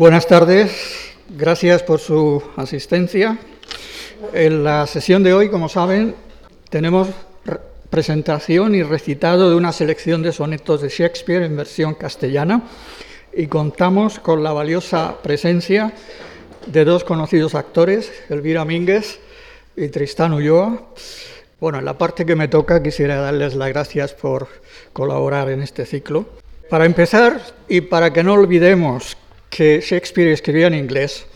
[0.00, 3.36] Buenas tardes, gracias por su asistencia.
[4.32, 6.14] En la sesión de hoy, como saben,
[6.70, 7.08] tenemos
[7.90, 12.62] presentación y recitado de una selección de sonetos de Shakespeare en versión castellana
[13.34, 15.92] y contamos con la valiosa presencia
[16.64, 19.20] de dos conocidos actores, Elvira Mínguez
[19.76, 20.82] y Tristán Ulloa.
[21.60, 24.48] Bueno, en la parte que me toca quisiera darles las gracias por
[24.94, 26.24] colaborar en este ciclo.
[26.70, 29.18] Para empezar, y para que no olvidemos
[29.50, 31.26] que Shakespeare escribía en inglés,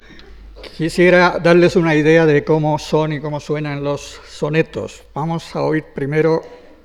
[0.77, 5.03] quisiera darles una idea de cómo son y cómo suenan los sonetos.
[5.13, 6.41] Vamos a oír primero,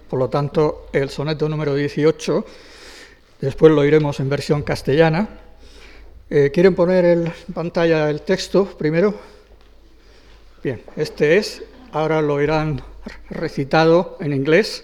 [0.09, 2.45] por lo tanto, el soneto número 18,
[3.41, 5.29] después lo iremos en versión castellana.
[6.31, 9.13] Eh, ¿Quieren poner en pantalla el texto primero?
[10.63, 12.81] Bien, este es, ahora lo irán
[13.29, 14.83] recitado en inglés.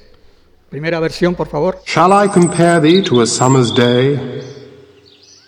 [0.70, 1.80] Primera versión, por favor.
[1.86, 4.65] Shall I compare thee to a summer's day?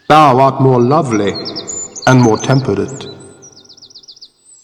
[0.07, 1.33] Thou art more lovely
[2.05, 3.07] and more temperate.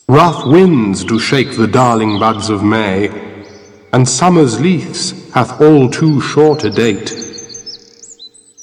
[0.08, 3.10] Rough winds do shake the darling buds of May,
[3.92, 7.10] and summer's leaves hath all too short a date.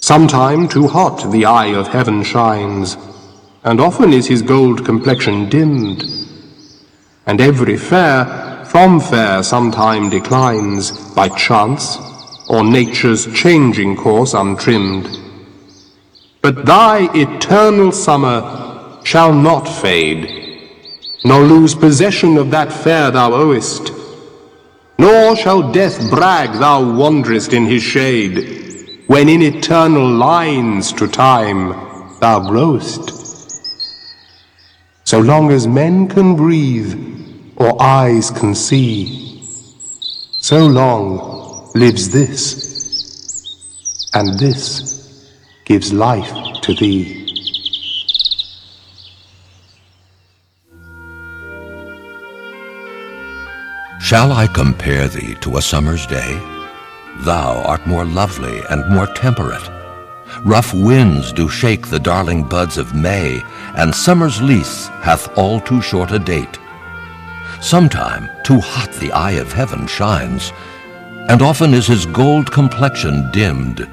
[0.00, 2.96] Sometime too hot the eye of heaven shines,
[3.62, 6.02] and often is his gold complexion dimmed,
[7.26, 11.98] and every fair from fair sometime declines by chance
[12.48, 15.29] or nature's changing course untrimmed.
[16.42, 20.68] But thy eternal summer shall not fade,
[21.22, 23.92] nor lose possession of that fair thou owest,
[24.98, 31.74] nor shall death brag thou wanderest in his shade, when in eternal lines to time
[32.20, 33.18] thou growest.
[35.04, 36.94] So long as men can breathe,
[37.56, 39.42] or eyes can see,
[40.38, 42.40] so long lives this,
[44.14, 44.99] and this
[45.70, 46.32] gives life
[46.62, 47.24] to thee.
[54.00, 56.32] Shall I compare thee to a summer's day?
[57.18, 59.62] Thou art more lovely and more temperate.
[60.44, 63.40] Rough winds do shake the darling buds of May,
[63.76, 66.58] and summer's lease hath all too short a date.
[67.60, 70.52] Sometime too hot the eye of heaven shines,
[71.28, 73.88] and often is his gold complexion dimmed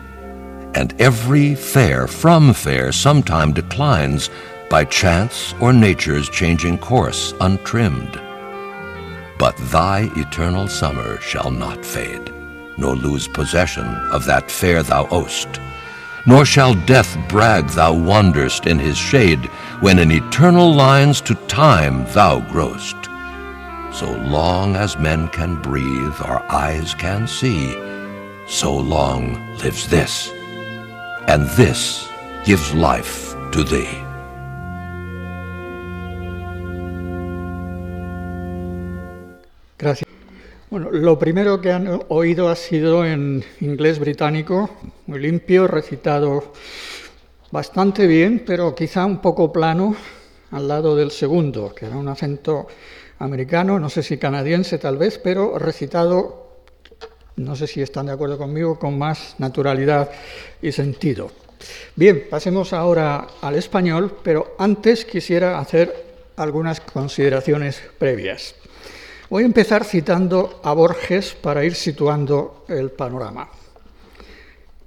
[0.77, 4.29] and every fair from fair sometime declines
[4.69, 8.21] by chance or nature's changing course untrimmed.
[9.39, 12.31] But thy eternal summer shall not fade,
[12.77, 15.49] nor lose possession of that fair thou owest,
[16.27, 19.45] nor shall death brag thou wanderest in his shade,
[19.79, 22.97] when in eternal lines to time thou growst.
[23.91, 27.73] So long as men can breathe or eyes can see,
[28.45, 30.36] so long lives this
[31.27, 32.07] and this
[32.45, 33.87] gives life to thee.
[39.77, 40.09] Gracias.
[40.69, 44.69] Bueno, lo primero que han oído ha sido en inglés británico,
[45.05, 46.51] muy limpio, recitado
[47.51, 49.95] bastante bien, pero quizá un poco plano
[50.51, 52.67] al lado del segundo, que era un acento
[53.19, 56.46] americano, no sé si canadiense tal vez, pero recitado
[57.37, 60.09] no sé si están de acuerdo conmigo, con más naturalidad
[60.61, 61.31] y sentido.
[61.95, 66.05] Bien, pasemos ahora al español, pero antes quisiera hacer
[66.35, 68.55] algunas consideraciones previas.
[69.29, 73.49] Voy a empezar citando a Borges para ir situando el panorama.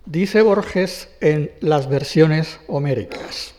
[0.06, 3.54] Dice Borges en las versiones homéricas,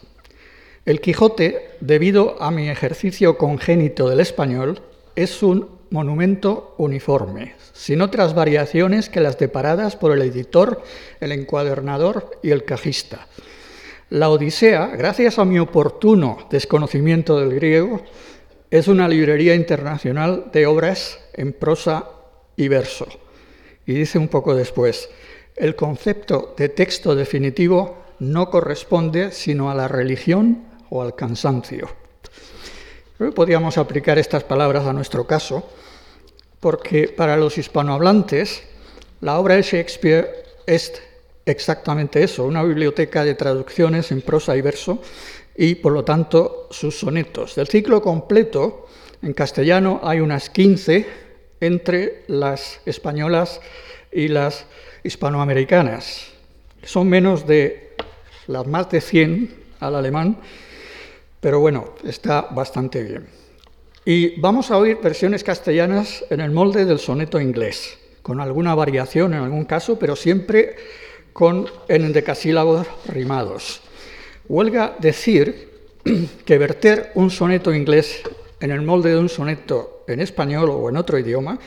[0.86, 4.82] El Quijote, debido a mi ejercicio congénito del español,
[5.16, 10.82] es un monumento uniforme, sin otras variaciones que las deparadas por el editor,
[11.20, 13.28] el encuadernador y el cajista.
[14.10, 18.02] La Odisea, gracias a mi oportuno desconocimiento del griego,
[18.72, 22.08] es una librería internacional de obras en prosa
[22.56, 23.08] y verso.
[23.86, 25.10] Y dice un poco después,
[25.58, 32.01] el concepto de texto definitivo no corresponde sino a la religión o al cansancio.
[33.30, 35.70] Podríamos aplicar estas palabras a nuestro caso
[36.60, 38.64] porque para los hispanohablantes
[39.20, 41.02] la obra de Shakespeare es
[41.46, 45.02] exactamente eso, una biblioteca de traducciones en prosa y verso
[45.56, 47.56] y por lo tanto sus sonetos.
[47.56, 48.88] Del ciclo completo,
[49.22, 51.06] en castellano hay unas 15
[51.60, 53.62] entre las españolas
[54.12, 54.66] y las
[55.04, 56.28] hispanoamericanas.
[56.84, 57.92] Son menos de
[58.48, 60.38] las más de 100 al alemán,
[61.42, 63.28] pero bueno, está bastante bien.
[64.06, 69.34] Y vamos a oír versiones castellanas en el molde del soneto inglés, con alguna variación
[69.34, 70.76] en algún caso, pero siempre
[71.34, 73.82] con en decasílabos rimados.
[74.48, 75.70] Huelga decir
[76.46, 78.22] que verter un soneto inglés
[78.60, 81.60] en el molde de un soneto en español o en otro idioma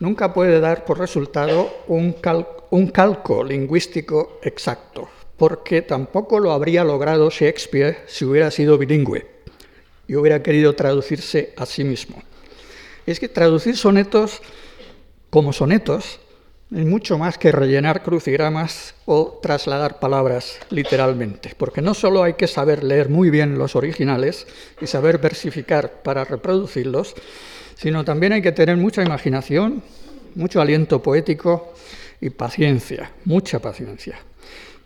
[0.00, 2.12] nunca puede dar por resultado un,
[2.92, 9.26] calco lingüístico exacto, porque tampoco lo habría logrado Shakespeare si hubiera sido bilingüe
[10.08, 12.22] y hubiera querido traducirse a sí mismo.
[13.06, 14.40] Es que traducir sonetos
[15.30, 16.20] como sonetos
[16.74, 22.48] es mucho más que rellenar crucigramas o trasladar palabras literalmente, porque no solo hay que
[22.48, 24.48] saber leer muy bien los originales
[24.80, 27.14] y saber versificar para reproducirlos,
[27.76, 29.82] sino también hay que tener mucha imaginación,
[30.34, 31.72] mucho aliento poético
[32.20, 34.18] y paciencia, mucha paciencia.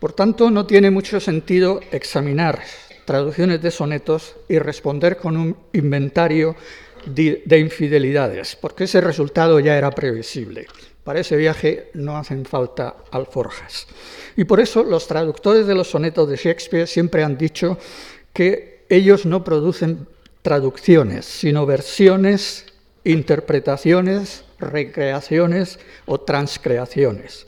[0.01, 2.59] Por tanto, no tiene mucho sentido examinar
[3.05, 6.55] traducciones de sonetos y responder con un inventario
[7.05, 10.65] de infidelidades, porque ese resultado ya era previsible.
[11.03, 13.85] Para ese viaje no hacen falta alforjas.
[14.35, 17.77] Y por eso los traductores de los sonetos de Shakespeare siempre han dicho
[18.33, 20.07] que ellos no producen
[20.41, 22.65] traducciones, sino versiones,
[23.03, 25.77] interpretaciones, recreaciones
[26.07, 27.45] o transcreaciones.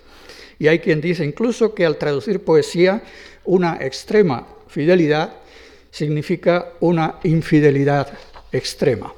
[0.60, 3.04] Y hay quien dice incluso que al traducir poesía,
[3.46, 5.34] una extrema fidelidad
[5.92, 8.12] significa una infidelidad
[8.52, 9.14] extrema.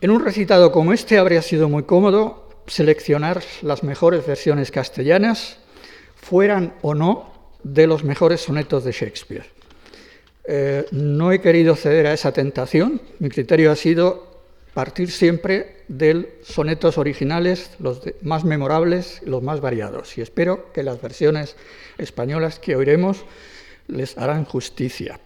[0.00, 5.58] En un recitado como este habría sido muy cómodo seleccionar las mejores versiones castellanas,
[6.14, 7.32] fueran o no
[7.62, 9.44] de los mejores sonetos de Shakespeare.
[10.44, 16.38] Eh, no he querido ceder a esa tentación, mi criterio ha sido partir siempre de
[16.44, 21.56] sonetos originales, los más memorables, los más variados, y espero que las versiones
[21.98, 23.24] españolas que oiremos
[23.88, 25.18] les harán justicia.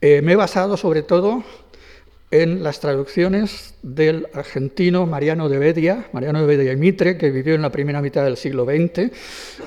[0.00, 1.42] Eh, me he basado sobre todo
[2.30, 7.56] en las traducciones del argentino Mariano de Bedia, Mariano de Bedia y Mitre, que vivió
[7.56, 9.10] en la primera mitad del siglo XX,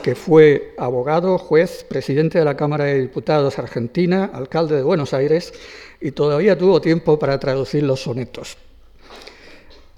[0.01, 5.53] que fue abogado, juez, presidente de la Cámara de Diputados argentina, alcalde de Buenos Aires,
[5.99, 8.55] y todavía tuvo tiempo para traducir los sonetos.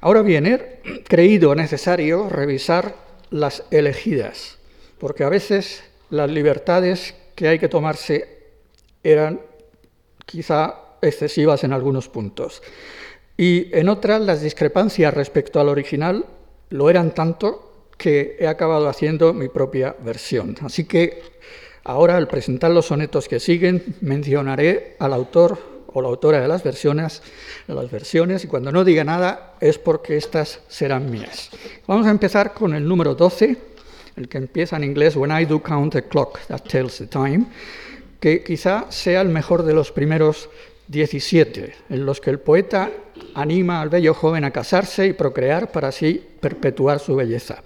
[0.06, 2.94] Ahora bien, he creído necesario revisar
[3.32, 4.60] las elegidas,
[5.00, 8.38] porque a veces las libertades que hay que tomarse
[9.04, 9.42] eran
[10.24, 12.62] quizá excesivas en algunos puntos.
[13.36, 16.28] Y en otras las discrepancias respecto al original
[16.70, 20.56] lo eran tanto que he acabado haciendo mi propia versión.
[20.62, 21.24] Así que
[21.84, 26.62] ahora al presentar los sonetos que siguen mencionaré al autor o la autora de las
[26.62, 27.24] versiones,
[27.68, 31.50] de las versiones y cuando no diga nada es porque estas serán mías.
[31.88, 33.58] Vamos a empezar con el número 12,
[34.18, 37.46] el que empieza en inglés When I do count the clock that tells the time,
[38.20, 40.50] que quizá sea el mejor de los primeros
[40.90, 42.92] 17, en los que el poeta
[43.34, 47.64] anima al bello joven a casarse y procrear para así perpetuar su belleza.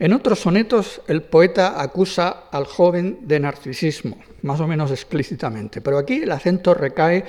[0.00, 5.98] En otros sonetos el poeta acusa al joven de narcisismo, más o menos explícitamente, pero
[5.98, 7.24] aquí el acento recae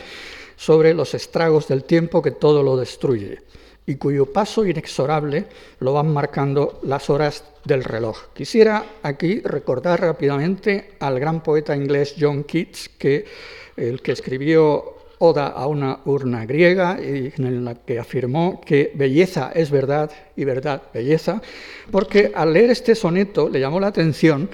[0.55, 3.41] sobre los estragos del tiempo que todo lo destruye
[3.87, 5.47] y cuyo paso inexorable
[5.79, 8.27] lo van marcando las horas del reloj.
[8.35, 13.25] Quisiera aquí recordar rápidamente al gran poeta inglés John Keats, que
[13.77, 19.69] el que escribió Oda a una urna griega en la que afirmó que belleza es
[19.69, 21.41] verdad y verdad belleza,
[21.91, 24.49] porque al leer este soneto le llamó la atención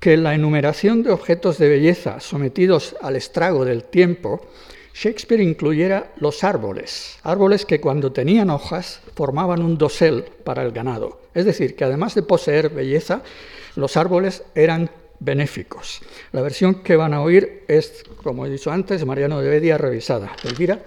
[0.00, 4.40] que la enumeración de objetos de belleza sometidos al estrago del tiempo,
[4.94, 11.20] Shakespeare incluyera los árboles, árboles que cuando tenían hojas formaban un dosel para el ganado.
[11.34, 13.22] Es decir, que además de poseer belleza,
[13.74, 14.88] los árboles eran
[15.20, 16.02] benéficos.
[16.32, 20.32] La versión que van a oír es, como he dicho antes, Mariano de Bedia revisada.
[20.44, 20.80] Elvira.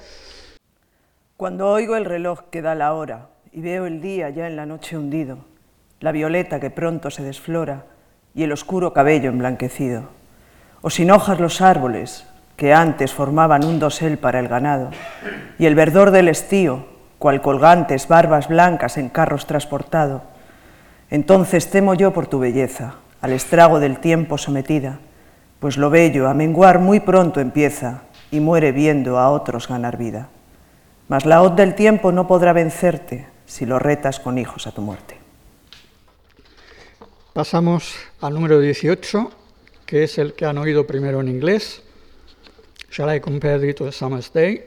[1.38, 4.66] Cuando oigo el reloj que da la hora y veo el día ya en la
[4.66, 5.46] noche hundido,
[6.00, 7.86] la violeta que pronto se desflora
[8.36, 10.10] y el oscuro cabello emblanquecido,
[10.82, 14.92] o sin hojas los árboles que antes formaban un dosel para el ganado,
[15.58, 20.24] y el verdor del estío, cual colgantes barbas blancas en carros transportado,
[21.10, 25.00] entonces temo yo por tu belleza, al estrago del tiempo sometida,
[25.60, 30.30] pues lo bello a menguar muy pronto empieza y muere viendo a otros ganar vida.
[31.08, 34.82] Mas la hoz del tiempo no podrá vencerte si lo retas con hijos a tu
[34.82, 35.18] muerte.
[37.34, 39.32] Pasamos al número 18,
[39.86, 41.82] que es el que han oído primero en inglés.
[42.92, 44.64] Shall I compare it to a summer's day?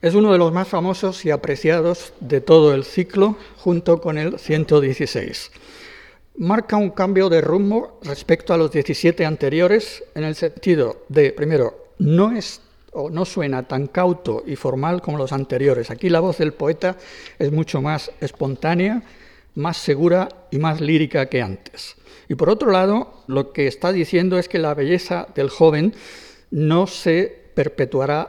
[0.00, 4.38] Es uno de los más famosos y apreciados de todo el ciclo, junto con el
[4.38, 5.50] 116
[6.36, 11.92] marca un cambio de rumbo respecto a los 17 anteriores en el sentido de, primero,
[11.98, 12.60] no es
[12.92, 15.90] o no suena tan cauto y formal como los anteriores.
[15.90, 16.96] Aquí la voz del poeta
[17.38, 19.02] es mucho más espontánea,
[19.54, 21.96] más segura y más lírica que antes.
[22.28, 25.94] Y por otro lado, lo que está diciendo es que la belleza del joven
[26.50, 28.28] no se perpetuará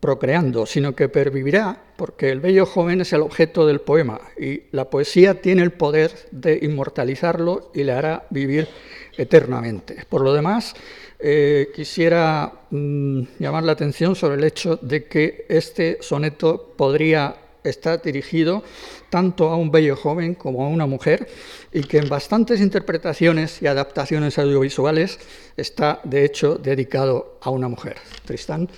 [0.00, 4.90] procreando, sino que pervivirá porque el bello joven es el objeto del poema y la
[4.90, 8.68] poesía tiene el poder de inmortalizarlo y le hará vivir
[9.16, 10.04] eternamente.
[10.08, 10.74] Por lo demás,
[11.18, 18.00] eh, quisiera mm, llamar la atención sobre el hecho de que este soneto podría estar
[18.00, 18.62] dirigido
[19.10, 21.28] tanto a un bello joven como a una mujer
[21.72, 25.18] y que en bastantes interpretaciones y adaptaciones audiovisuales
[25.56, 27.96] está de hecho dedicado a una mujer.
[28.24, 28.68] Tristán.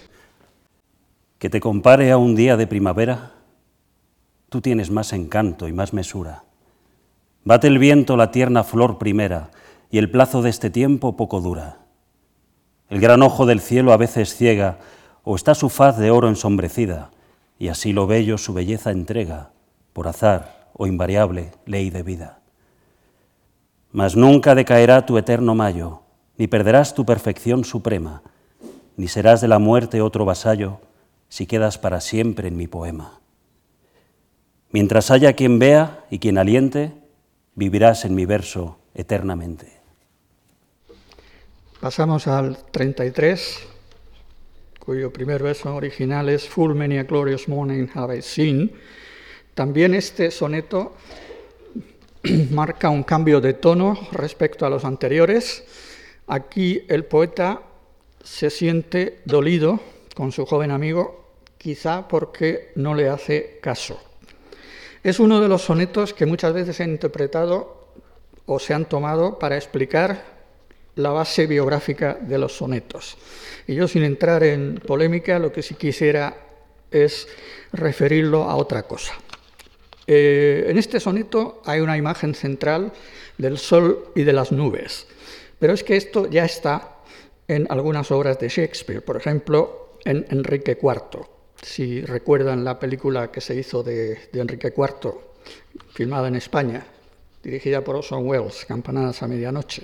[1.38, 3.33] Que te compare a un día de primavera,
[4.49, 6.45] tú tienes más encanto y más mesura.
[7.45, 9.50] Bate el viento la tierna flor primera
[9.90, 11.78] y el plazo de este tiempo poco dura.
[12.90, 14.78] El gran ojo del cielo a veces ciega
[15.23, 17.11] o está su faz de oro ensombrecida
[17.59, 19.50] y así lo bello su belleza entrega,
[19.92, 22.40] por azar o invariable ley de vida.
[23.92, 26.02] Mas nunca decaerá tu eterno mayo,
[26.37, 28.23] ni perderás tu perfección suprema,
[28.97, 30.80] ni serás de la muerte otro vasallo,
[31.29, 33.21] si quedas para siempre en mi poema.
[34.71, 36.93] Mientras haya quien vea y quien aliente,
[37.55, 39.73] vivirás en mi verso eternamente.
[41.81, 43.69] Pasamos al 33
[44.89, 48.73] cuyo primer verso original es Full many a glorious morning have I seen,
[49.53, 50.95] también este soneto
[52.53, 55.63] marca un cambio de tono respecto a los anteriores.
[56.27, 57.61] Aquí el poeta
[58.23, 59.79] se siente dolido
[60.15, 61.18] con su joven amigo,
[61.59, 64.00] quizá porque no le hace caso.
[65.03, 67.88] Es uno de los sonetos que muchas veces se han interpretado
[68.47, 70.38] o se han tomado para explicar
[70.97, 73.17] la base biográfica de los sonetos.
[73.67, 76.35] Y yo, sin entrar en polémica, lo que sí quisiera
[76.91, 77.29] es
[77.73, 79.12] referirlo a otra cosa.
[80.07, 82.93] Eh, en este soneto hay una imagen central
[83.37, 85.07] del sol y de las nubes,
[85.59, 86.97] pero es que esto ya está
[87.47, 91.38] en algunas obras de Shakespeare, por ejemplo, en Enrique IV.
[91.62, 95.15] Si recuerdan la película que se hizo de, Enrique IV,
[95.93, 96.87] filmada en España,
[97.43, 99.83] dirigida por Orson Welles, Campanadas a medianoche.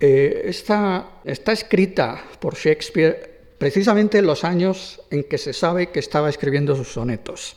[0.00, 6.28] Eh, está, escrita por Shakespeare precisamente en los años en que se sabe que estaba
[6.28, 7.56] escribiendo sus sonetos.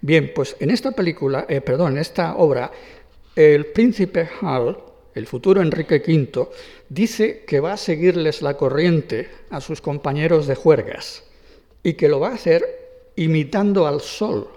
[0.00, 2.70] Bien, pues en esta película, eh, perdón, en esta obra,
[3.34, 4.78] el príncipe Hal,
[5.14, 6.48] el futuro Enrique V,
[6.88, 11.24] dice que va a seguirles la corriente a sus compañeros de juergas
[11.82, 12.64] y que lo va a hacer
[13.16, 14.48] imitando al sol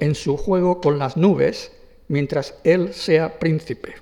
[0.00, 1.72] en su juego con las nubes
[2.08, 3.94] mientras él sea príncipe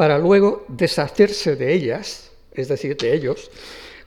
[0.00, 3.50] para luego deshacerse de ellas, es decir, de ellos,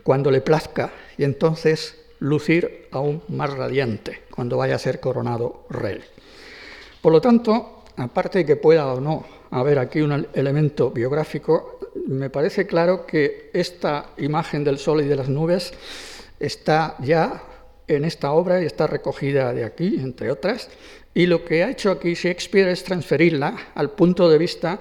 [0.01, 5.99] cuando le plazca y entonces lucir aún más radiante cuando vaya a ser coronado rey.
[6.99, 12.31] Por lo tanto, aparte de que pueda o no haber aquí un elemento biográfico, me
[12.31, 15.73] parece claro que esta imagen del sol y de las nubes
[16.39, 17.43] está ya
[17.87, 20.69] en esta obra y está recogida de aquí, entre otras,
[21.13, 24.79] y lo que ha hecho aquí Shakespeare es transferirla al punto de vista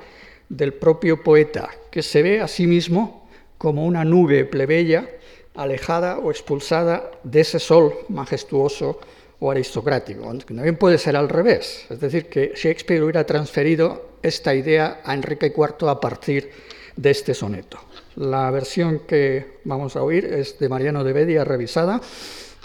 [0.49, 3.29] del propio poeta, que se ve a sí mismo
[3.59, 5.09] como una nube plebeya
[5.55, 8.99] alejada o expulsada de ese sol majestuoso
[9.41, 10.23] o aristocrático.
[10.47, 15.53] También puede ser al revés, es decir, que Shakespeare hubiera transferido esta idea a Enrique
[15.55, 16.51] IV a partir
[16.97, 17.79] de este soneto.
[18.17, 22.01] La versión que vamos a oír es de Mariano de Bedia, revisada.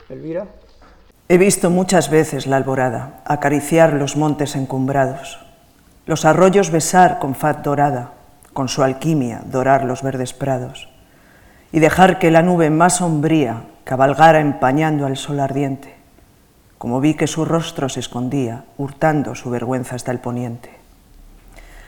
[0.10, 0.46] Elvira.
[1.30, 5.48] He visto muchas veces la alborada acariciar los montes encumbrados
[6.08, 8.14] los arroyos besar con faz dorada,
[8.54, 10.90] con su alquimia dorar los verdes prados,
[11.74, 15.96] y dejar que la nube más sombría cabalgara empañando al sol ardiente,
[16.78, 20.72] como vi que su rostro se escondía, hurtando su vergüenza hasta el poniente.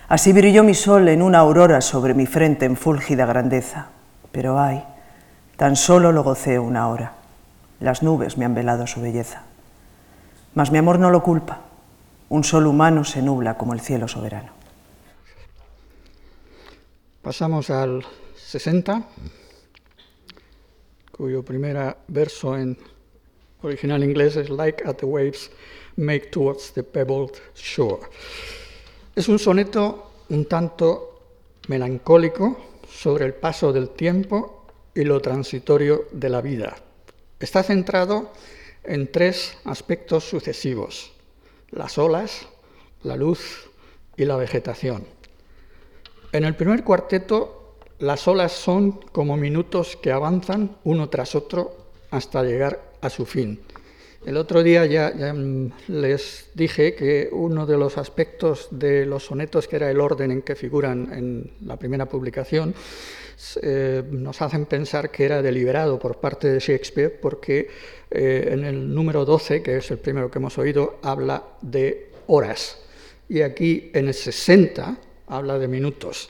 [0.09, 3.87] Así brilló mi sol en una aurora sobre mi frente en fúlgida grandeza,
[4.33, 4.83] pero ay,
[5.55, 7.13] tan solo lo gocé una hora.
[7.79, 9.43] Las nubes me han velado su belleza.
[10.53, 11.69] Mas mi amor no lo culpa
[12.29, 14.51] un sol humano se nubla como el cielo soberano.
[17.21, 18.05] Pasamos al
[18.35, 19.03] 60,
[21.11, 22.77] cuyo primer verso en
[23.61, 25.51] original inglés es Like at the waves
[25.97, 28.03] make towards the pebbled shore.
[29.15, 31.19] Es un soneto un tanto
[31.67, 32.57] melancólico
[32.89, 36.77] sobre el paso del tiempo y lo transitorio de la vida.
[37.39, 38.31] Está centrado
[38.83, 41.13] en tres aspectos sucesivos
[41.71, 42.47] las olas,
[43.03, 43.69] la luz
[44.17, 45.05] y la vegetación.
[46.31, 51.75] En el primer cuarteto, las olas son como minutos que avanzan uno tras otro
[52.11, 53.59] hasta llegar a su fin.
[54.25, 55.13] El otro día ya,
[55.87, 60.41] les dije que uno de los aspectos de los sonetos, que era el orden en
[60.41, 62.75] que figuran en la primera publicación,
[63.61, 67.69] eh, nos hacen pensar que era deliberado por parte de Shakespeare, porque
[68.11, 72.79] eh, en el número 12, que es el primero que hemos oído, habla de horas,
[73.29, 76.29] y aquí en el 60 habla de minutos.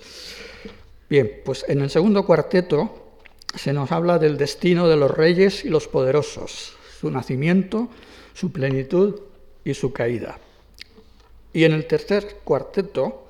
[1.09, 3.15] Bien, pues en el segundo cuarteto
[3.55, 7.89] se nos habla del destino de los reyes y los poderosos, su nacimiento,
[8.33, 9.19] su plenitud
[9.63, 10.37] y su caída.
[11.53, 13.25] Y en el tercer cuarteto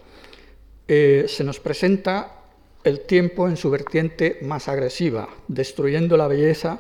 [0.88, 2.38] eh, se nos presenta
[2.83, 6.79] el tiempo en su vertiente más agresiva, destruyendo la belleza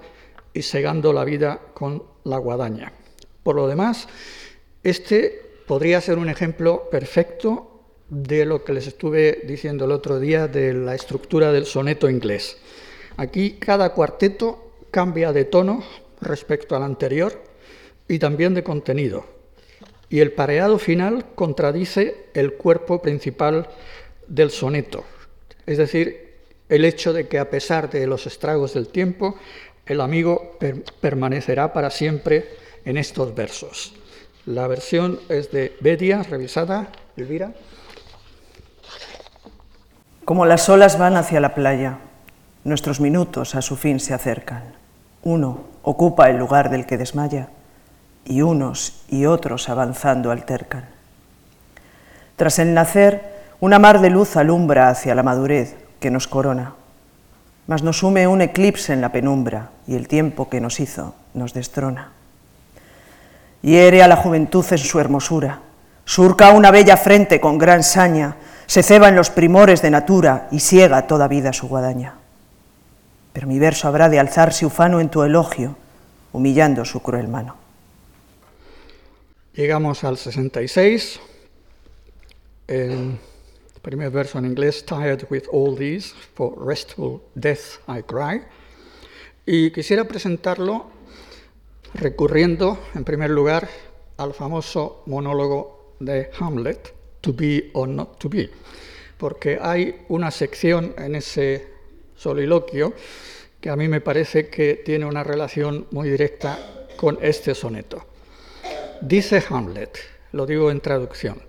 [0.53, 2.93] y segando la vida con la guadaña.
[3.43, 4.07] Por lo demás,
[4.83, 10.47] este podría ser un ejemplo perfecto de lo que les estuve diciendo el otro día
[10.47, 12.57] de la estructura del soneto inglés.
[13.17, 15.83] Aquí cada cuarteto cambia de tono
[16.21, 17.43] respecto al anterior
[18.07, 19.25] y también de contenido.
[20.09, 23.69] Y el pareado final contradice el cuerpo principal
[24.27, 25.03] del soneto,
[25.69, 26.33] es decir,
[26.67, 29.35] el hecho de que a pesar de los estragos del tiempo,
[29.85, 30.57] el amigo
[30.99, 32.49] permanecerá para siempre
[32.85, 33.93] en estos versos.
[34.47, 37.53] La versión es de Bedia, revisada, Elvira.
[40.25, 41.99] Como las olas van hacia la playa,
[42.63, 44.73] nuestros minutos a su fin se acercan.
[45.21, 47.49] Uno ocupa el lugar del que desmaya
[48.25, 50.89] y unos y otros avanzando altercan.
[52.37, 56.75] Tras el nacer, una mar de luz alumbra hacia la madurez que nos corona,
[57.67, 61.53] mas nos sume un eclipse en la penumbra y el tiempo que nos hizo nos
[61.53, 62.11] destrona.
[63.61, 65.59] Hiere a la juventud en su hermosura,
[66.05, 70.59] surca una bella frente con gran saña, se ceba en los primores de natura y
[70.59, 72.15] ciega toda vida su guadaña.
[73.33, 75.75] Pero mi verso habrá de alzarse ufano en tu elogio,
[76.31, 77.55] humillando su cruel mano.
[79.53, 81.19] Llegamos al 66.
[82.67, 83.19] El
[83.81, 88.41] primer verso en inglés, Tired with all these, for restful death I cry.
[89.45, 90.91] Y quisiera presentarlo
[91.93, 93.67] recurriendo, en primer lugar,
[94.17, 98.49] al famoso monólogo de Hamlet, To be or not to be,
[99.17, 101.67] porque hay una sección en ese
[102.15, 102.93] soliloquio
[103.59, 108.05] que a mí me parece que tiene una relación muy directa con este soneto.
[109.01, 109.97] Dice Hamlet,
[110.31, 111.41] lo digo en traducción,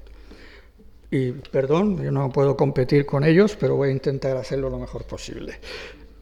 [1.10, 5.04] y perdón, yo no puedo competir con ellos, pero voy a intentar hacerlo lo mejor
[5.04, 5.58] posible.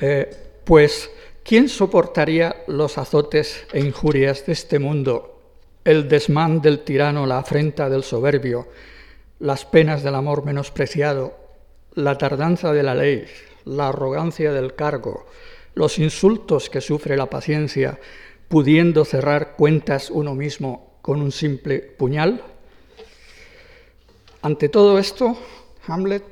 [0.00, 0.30] Eh,
[0.64, 1.10] pues,
[1.44, 5.40] ¿quién soportaría los azotes e injurias de este mundo,
[5.84, 8.68] el desmán del tirano, la afrenta del soberbio,
[9.40, 11.36] las penas del amor menospreciado,
[11.94, 13.24] la tardanza de la ley,
[13.64, 15.26] la arrogancia del cargo,
[15.74, 17.98] los insultos que sufre la paciencia,
[18.48, 22.42] pudiendo cerrar cuentas uno mismo con un simple puñal?
[24.42, 25.36] Ante todo esto,
[25.86, 26.22] Hamlet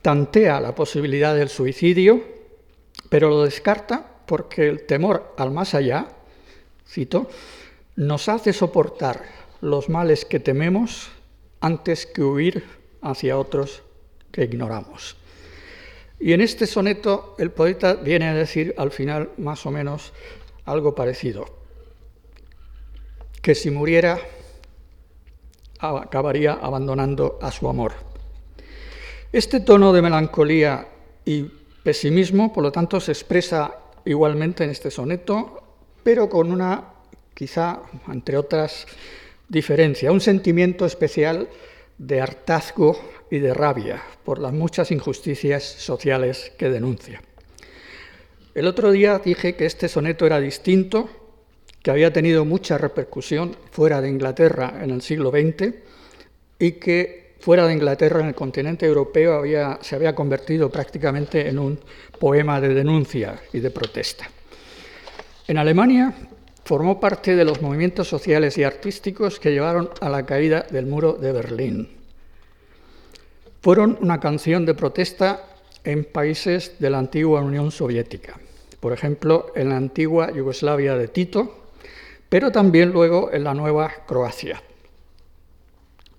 [0.00, 2.22] tantea la posibilidad del suicidio,
[3.08, 6.08] pero lo descarta porque el temor al más allá,
[6.88, 7.28] cito,
[7.96, 9.24] nos hace soportar
[9.60, 11.08] los males que tememos
[11.60, 12.64] antes que huir
[13.02, 13.82] hacia otros
[14.30, 15.16] que ignoramos.
[16.20, 20.12] Y en este soneto el poeta viene a decir al final más o menos
[20.64, 21.46] algo parecido,
[23.42, 24.18] que si muriera
[25.80, 27.92] acabaría abandonando a su amor.
[29.32, 30.88] Este tono de melancolía
[31.24, 31.44] y
[31.82, 35.62] pesimismo, por lo tanto, se expresa igualmente en este soneto,
[36.02, 36.84] pero con una,
[37.34, 38.86] quizá, entre otras,
[39.48, 41.48] diferencia, un sentimiento especial
[41.98, 42.98] de hartazgo
[43.30, 47.22] y de rabia por las muchas injusticias sociales que denuncia.
[48.54, 51.25] El otro día dije que este soneto era distinto
[51.86, 55.72] que había tenido mucha repercusión fuera de Inglaterra en el siglo XX
[56.58, 61.60] y que fuera de Inglaterra en el continente europeo había, se había convertido prácticamente en
[61.60, 61.78] un
[62.18, 64.28] poema de denuncia y de protesta.
[65.46, 66.12] En Alemania
[66.64, 71.12] formó parte de los movimientos sociales y artísticos que llevaron a la caída del muro
[71.12, 71.88] de Berlín.
[73.62, 75.44] Fueron una canción de protesta
[75.84, 78.40] en países de la antigua Unión Soviética,
[78.80, 81.62] por ejemplo, en la antigua Yugoslavia de Tito,
[82.36, 84.62] pero también luego en la nueva Croacia.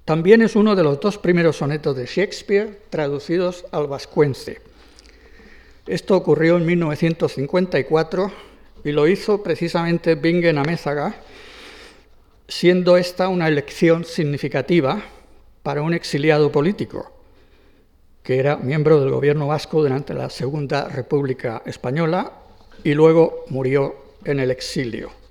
[0.03, 4.59] También es uno de los dos primeros sonetos de Shakespeare traducidos al vascuence.
[5.85, 8.31] Esto ocurrió en 1954
[8.83, 11.13] y lo hizo precisamente Bingen Amézaga,
[12.47, 14.99] siendo esta una elección significativa
[15.61, 17.11] para un exiliado político,
[18.23, 22.31] que era miembro del gobierno vasco durante la Segunda República Española
[22.83, 25.26] y luego murió en el exilio.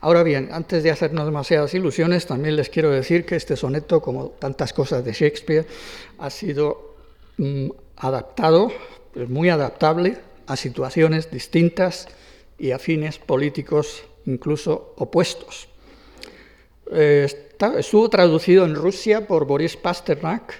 [0.00, 4.28] Ahora bien, antes de hacernos demasiadas ilusiones, también les quiero decir que este soneto, como
[4.28, 5.66] tantas cosas de Shakespeare,
[6.18, 6.94] ha sido
[7.36, 8.70] mm, adaptado,
[9.14, 12.06] es muy adaptable a situaciones distintas
[12.58, 15.68] y a fines políticos incluso opuestos.
[16.92, 17.26] Eh,
[17.76, 20.54] estuvo traducido en Rusia por Boris Pasternak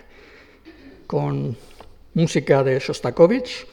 [1.06, 1.56] con
[2.14, 3.66] música de Shostakovich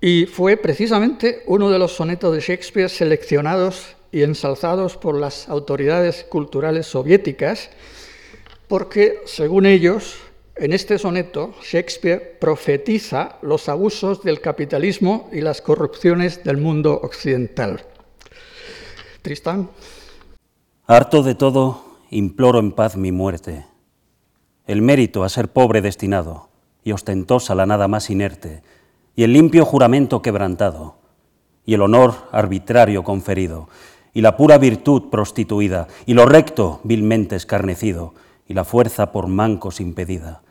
[0.00, 6.24] y fue precisamente uno de los sonetos de Shakespeare seleccionados y ensalzados por las autoridades
[6.24, 7.70] culturales soviéticas
[8.68, 10.16] porque, según ellos,
[10.56, 17.84] en este soneto Shakespeare profetiza los abusos del capitalismo y las corrupciones del mundo occidental.
[19.22, 19.70] Tristán.
[20.86, 23.66] Harto de todo, imploro en paz mi muerte.
[24.66, 26.48] El mérito a ser pobre destinado,
[26.84, 28.62] y ostentosa la nada más inerte,
[29.16, 30.96] y el limpio juramento quebrantado,
[31.64, 33.68] y el honor arbitrario conferido,
[34.18, 38.14] y la pura virtud prostituida, y lo recto vilmente escarnecido,
[38.48, 40.42] y la fuerza por mancos impedida,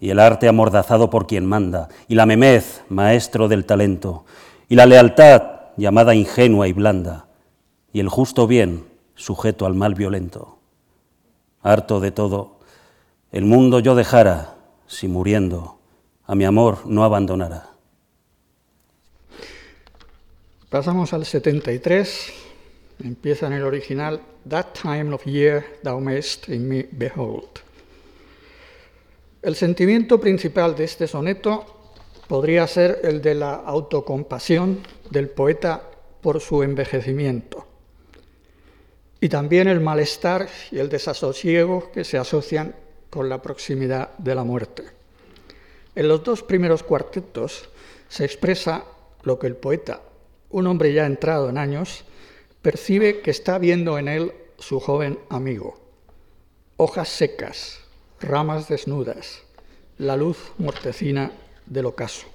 [0.00, 4.24] y el arte amordazado por quien manda, y la memez, maestro del talento,
[4.66, 5.42] y la lealtad
[5.76, 7.26] llamada ingenua y blanda,
[7.92, 10.56] y el justo bien, sujeto al mal violento.
[11.60, 12.60] Harto de todo,
[13.30, 14.54] el mundo yo dejara,
[14.86, 15.76] si muriendo,
[16.24, 17.72] a mi amor no abandonara.
[20.70, 22.41] Pasamos al 73,
[23.02, 27.60] empieza en el original, That time of year thou mayst in me behold.
[29.40, 31.92] El sentimiento principal de este soneto
[32.26, 35.82] podría ser el de la autocompasión del poeta
[36.20, 37.66] por su envejecimiento
[39.22, 42.74] y también el malestar y el desasosiego que se asocian
[43.08, 44.82] con la proximidad de la muerte.
[45.94, 47.68] En los dos primeros cuartetos
[48.08, 48.82] se expresa
[49.22, 50.00] lo que el poeta,
[50.50, 52.04] un hombre ya entrado en años,
[52.62, 55.78] percibe que está viendo en él su joven amigo.
[56.76, 57.80] Hojas secas,
[58.20, 59.42] ramas desnudas,
[59.98, 61.32] la luz mortecina
[61.66, 62.26] del ocaso.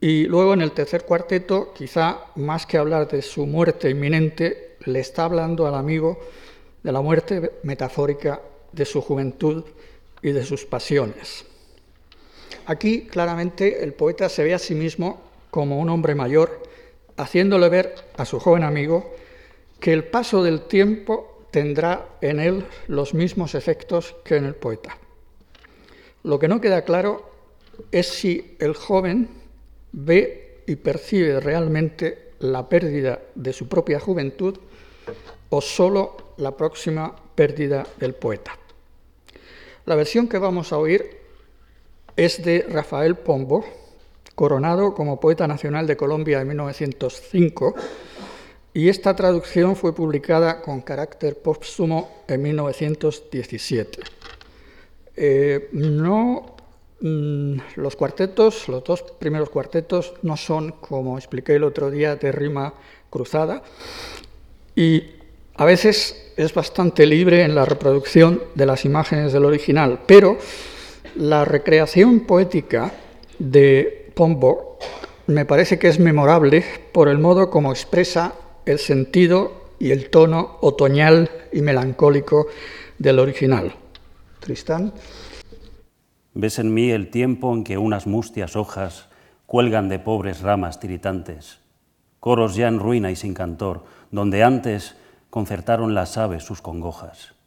[0.00, 5.00] Y luego en el tercer cuarteto, quizá más que hablar de su muerte inminente, le
[5.00, 6.18] está hablando al amigo
[6.82, 8.40] de la muerte metafórica
[8.72, 9.64] de su juventud
[10.22, 11.44] y de sus pasiones.
[12.64, 16.59] Aquí claramente el poeta se ve a sí mismo como un hombre mayor,
[17.20, 19.14] haciéndole ver a su joven amigo
[19.78, 24.98] que el paso del tiempo tendrá en él los mismos efectos que en el poeta.
[26.22, 27.30] Lo que no queda claro
[27.92, 29.28] es si el joven
[29.92, 34.58] ve y percibe realmente la pérdida de su propia juventud
[35.50, 38.56] o solo la próxima pérdida del poeta.
[39.86, 41.18] La versión que vamos a oír
[42.16, 43.64] es de Rafael Pombo,
[44.40, 47.74] coronado como Poeta Nacional de Colombia en 1905,
[48.72, 54.00] y esta traducción fue publicada con carácter póstumo en 1917.
[55.14, 56.56] Eh, no,
[57.02, 62.32] mm, los cuartetos, los dos primeros cuartetos, no son, como expliqué el otro día, de
[62.32, 62.72] rima
[63.10, 63.62] cruzada,
[64.74, 65.04] y
[65.56, 70.38] a veces es bastante libre en la reproducción de las imágenes del original, pero
[71.16, 72.90] la recreación poética
[73.38, 73.99] de
[75.26, 78.34] Me parece que es memorable por el modo como expresa
[78.66, 82.46] el sentido y el tono otoñal y melancólico
[82.98, 83.72] del original.
[84.40, 84.92] Tristán.
[86.34, 89.08] Ves en mí el tiempo en que unas mustias hojas
[89.46, 91.60] cuelgan de pobres ramas tiritantes,
[92.20, 94.96] coros ya en ruina y sin cantor, donde antes
[95.30, 97.39] concertaron las aves sus congojas.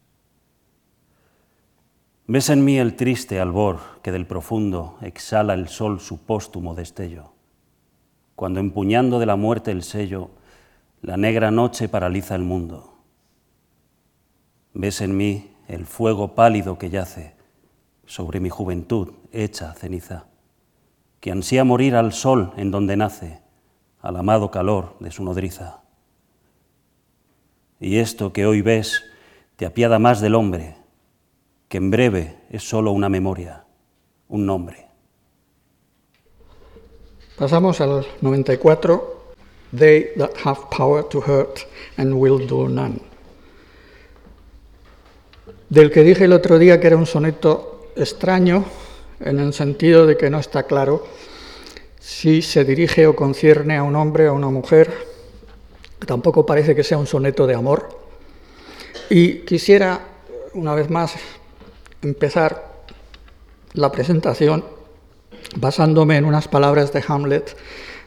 [2.26, 7.34] Ves en mí el triste albor que del profundo exhala el sol su póstumo destello,
[8.36, 10.30] cuando empuñando de la muerte el sello,
[11.02, 12.94] la negra noche paraliza el mundo.
[14.74, 17.36] Ves en mí el fuego pálido que yace
[18.06, 20.28] sobre mi juventud hecha ceniza,
[21.20, 23.42] que ansía morir al sol en donde nace,
[24.00, 25.82] al amado calor de su nodriza.
[27.82, 29.04] Y esto que hoy ves
[29.58, 30.83] te apiada más del hombre,
[31.74, 33.66] que en breve es solo una memoria,
[34.28, 34.86] un nombre.
[37.36, 39.24] Pasamos al 94,
[39.76, 41.62] They that have power to hurt
[41.98, 43.00] and will do none.
[45.70, 48.66] Del que dije el otro día que era un soneto extraño,
[49.20, 51.08] en el sentido de que no está claro
[52.00, 54.94] si se dirige o concierne a un hombre o a una mujer,
[56.06, 57.98] Tampoco parece que sea un soneto de amor.
[59.10, 60.02] Y quisiera,
[60.54, 61.16] una vez más,
[62.04, 62.84] empezar
[63.74, 64.64] la presentación
[65.56, 67.56] basándome en unas palabras de Hamlet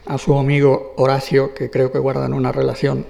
[0.05, 3.05] a su amigo Horacio, que creo que guardan una relación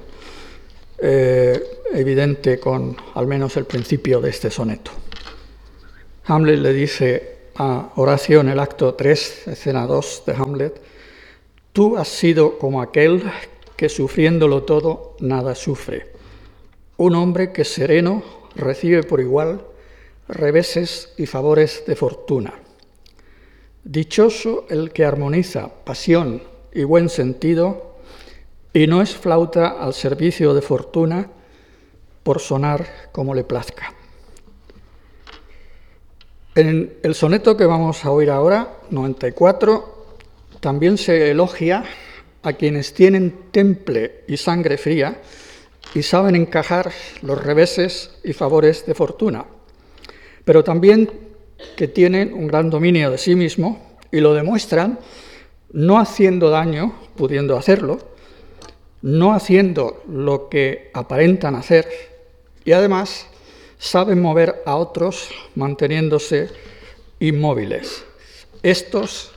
[0.97, 1.61] eh,
[1.93, 4.91] evidente con al menos el principio de este soneto.
[6.25, 10.81] Hamlet le dice a Horacio en el acto 3, escena 2 de Hamlet,
[11.73, 13.23] tú has sido como aquel
[13.75, 16.13] que sufriéndolo todo nada sufre,
[16.97, 18.23] un hombre que sereno
[18.55, 19.61] recibe por igual
[20.27, 22.53] reveses y favores de fortuna.
[23.83, 27.95] Dichoso el que armoniza pasión y buen sentido
[28.73, 31.29] y no es flauta al servicio de fortuna
[32.23, 33.93] por sonar como le plazca.
[36.53, 40.05] En el soneto que vamos a oír ahora, 94,
[40.59, 41.83] también se elogia
[42.43, 45.21] a quienes tienen temple y sangre fría
[45.93, 49.45] y saben encajar los reveses y favores de fortuna,
[50.47, 51.11] pero también
[51.75, 54.97] que tienen un gran dominio de sí mismo y lo demuestran
[55.73, 57.99] no haciendo daño, pudiendo hacerlo,
[59.01, 61.85] no haciendo lo que aparentan hacer
[62.63, 63.27] y además
[63.77, 66.49] saben mover a otros manteniéndose
[67.19, 68.05] inmóviles.
[68.63, 69.33] Estos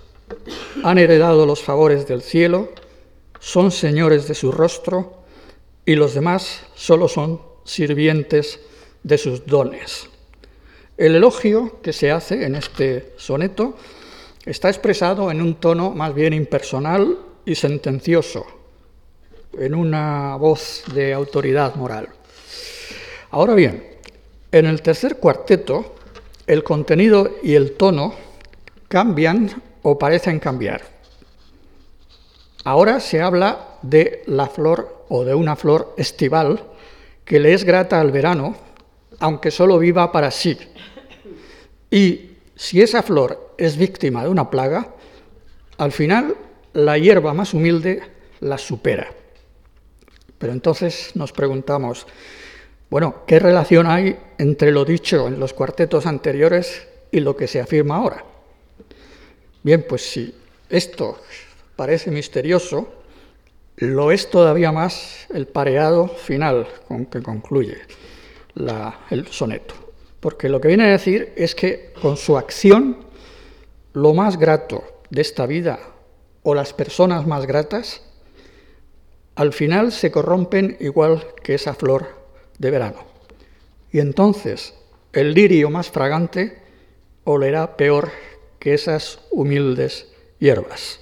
[0.85, 2.68] han heredado los favores del cielo,
[3.40, 5.25] son señores de su rostro
[5.85, 8.61] y los demás solo son sirvientes
[9.03, 10.10] de sus dones.
[11.00, 13.74] El elogio que se hace en este soneto
[14.44, 18.44] está expresado en un tono más bien impersonal y sentencioso,
[19.54, 22.10] en una voz de autoridad moral.
[23.30, 23.82] Ahora bien,
[24.52, 25.94] en el tercer cuarteto,
[26.46, 28.12] el contenido y el tono
[28.86, 30.82] cambian o parecen cambiar.
[32.64, 36.62] Ahora se habla de la flor o de una flor estival
[37.24, 38.54] que le es grata al verano,
[39.18, 40.58] aunque solo viva para sí.
[41.90, 44.94] Y si esa flor es víctima de una plaga,
[45.79, 46.37] al final
[46.72, 48.03] la hierba más humilde
[48.40, 49.09] la supera.
[50.38, 52.07] Pero entonces nos preguntamos,
[52.88, 57.61] bueno, ¿qué relación hay entre lo dicho en los cuartetos anteriores y lo que se
[57.61, 58.24] afirma ahora?
[59.62, 60.35] Bien, pues si
[60.68, 61.20] esto
[61.76, 62.88] parece misterioso,
[63.76, 67.79] lo es todavía más el pareado final con que concluye
[69.11, 69.89] el soneto.
[70.20, 72.98] Porque lo que viene a decir es que con su acción,
[73.92, 75.80] lo más grato de esta vida
[76.42, 78.02] o las personas más gratas,
[79.35, 82.06] al final se corrompen igual que esa flor
[82.59, 83.04] de verano.
[83.90, 84.74] Y entonces
[85.12, 86.59] el lirio más fragante
[87.24, 88.11] olerá peor
[88.59, 91.00] que esas humildes hierbas.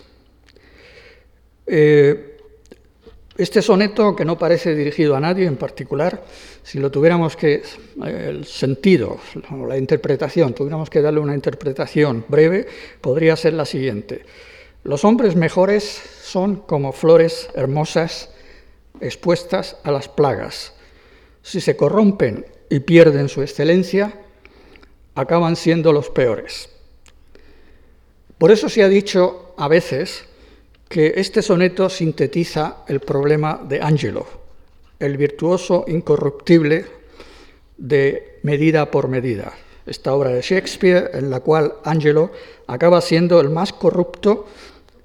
[1.67, 2.28] Eh,
[3.39, 6.25] este soneto, que no parece dirigido a nadie en particular,
[6.65, 7.63] si lo tuviéramos que,
[8.05, 9.19] el sentido
[9.53, 12.67] o la interpretación, tuviéramos que darle una interpretación breve,
[13.01, 14.25] podría ser la siguiente.
[14.83, 18.31] Los hombres mejores son como flores hermosas
[19.01, 20.75] expuestas a las plagas.
[21.41, 24.15] Si se corrompen y pierden su excelencia,
[25.15, 26.71] acaban siendo los peores.
[28.37, 30.28] Por eso se ha dicho a veces
[30.89, 34.27] que este soneto sintetiza el problema de Angelo,
[34.99, 36.87] el virtuoso incorruptible
[37.77, 39.53] de medida por medida.
[39.87, 42.31] Esta obra de Shakespeare en la cual Angelo
[42.67, 44.47] acaba siendo el más corrupto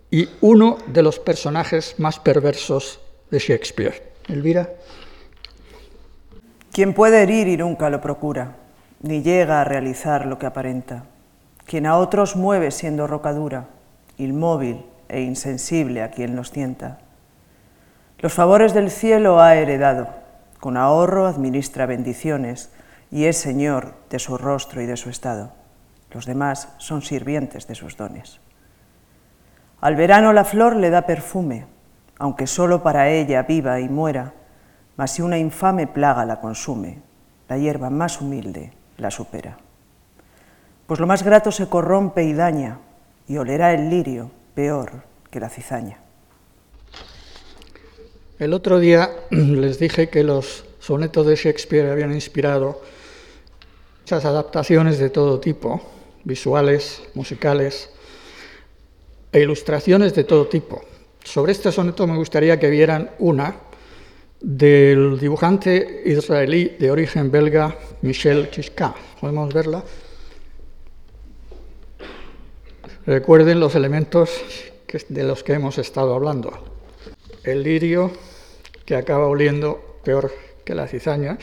[0.10, 4.14] y uno de los personajes más perversos de Shakespeare.
[4.28, 4.70] Elvira.
[6.72, 8.58] Quien puede herir y nunca lo procura,
[9.02, 11.06] ni llega a realizar lo que aparenta.
[11.66, 13.70] Quien a otros mueve siendo rocadura,
[14.18, 17.00] inmóvil, e insensible a quien los tienta.
[18.20, 20.10] Los favores del cielo ha heredado,
[20.60, 22.72] con ahorro administra bendiciones
[23.12, 25.52] y es señor de su rostro y de su estado.
[26.12, 28.40] Los demás son sirvientes de sus dones.
[29.82, 31.66] Al verano la flor le da perfume,
[32.18, 34.34] aunque solo para ella viva y muera,
[34.96, 37.02] mas si una infame plaga la consume,
[37.50, 39.58] la hierba más humilde la supera.
[40.88, 42.80] Pues lo más grato se corrompe y daña,
[43.28, 46.00] y olerá el lirio peor que la cizaña.
[48.40, 52.82] El otro día les dije que los sonetos de Shakespeare habían inspirado
[54.02, 55.82] muchas adaptaciones de todo tipo,
[56.24, 57.90] visuales, musicales
[59.32, 60.84] e ilustraciones de todo tipo.
[61.24, 63.56] Sobre este soneto me gustaría que vieran una
[64.42, 68.94] del dibujante israelí de origen belga Michel Chiska.
[69.22, 69.84] ¿Podemos verla?
[73.06, 74.30] Recuerden los elementos
[75.10, 76.54] de los que hemos estado hablando.
[77.44, 78.12] El lirio,
[78.86, 80.32] que acaba oliendo peor
[80.64, 81.38] que la cizaña,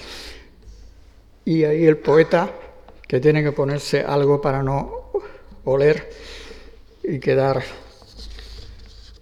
[1.45, 2.51] y ahí el poeta,
[3.07, 5.11] que tiene que ponerse algo para no
[5.65, 6.09] oler
[7.03, 7.63] y quedar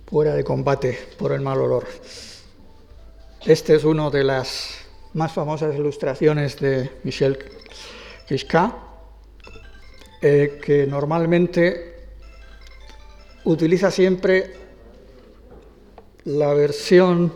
[0.07, 1.87] fuera de combate por el mal olor.
[3.45, 4.79] Este es una de las
[5.15, 7.37] más famosas ilustraciones de Michel
[8.29, 8.71] Giscard,
[10.23, 11.98] eh, que normalmente
[13.49, 14.53] utiliza siempre
[16.25, 17.33] la versión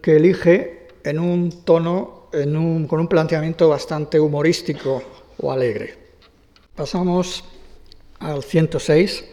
[0.00, 5.02] que elige en un tono, con un planteamiento bastante humorístico
[5.38, 5.98] o alegre.
[6.76, 7.44] Pasamos
[8.20, 9.24] al 106,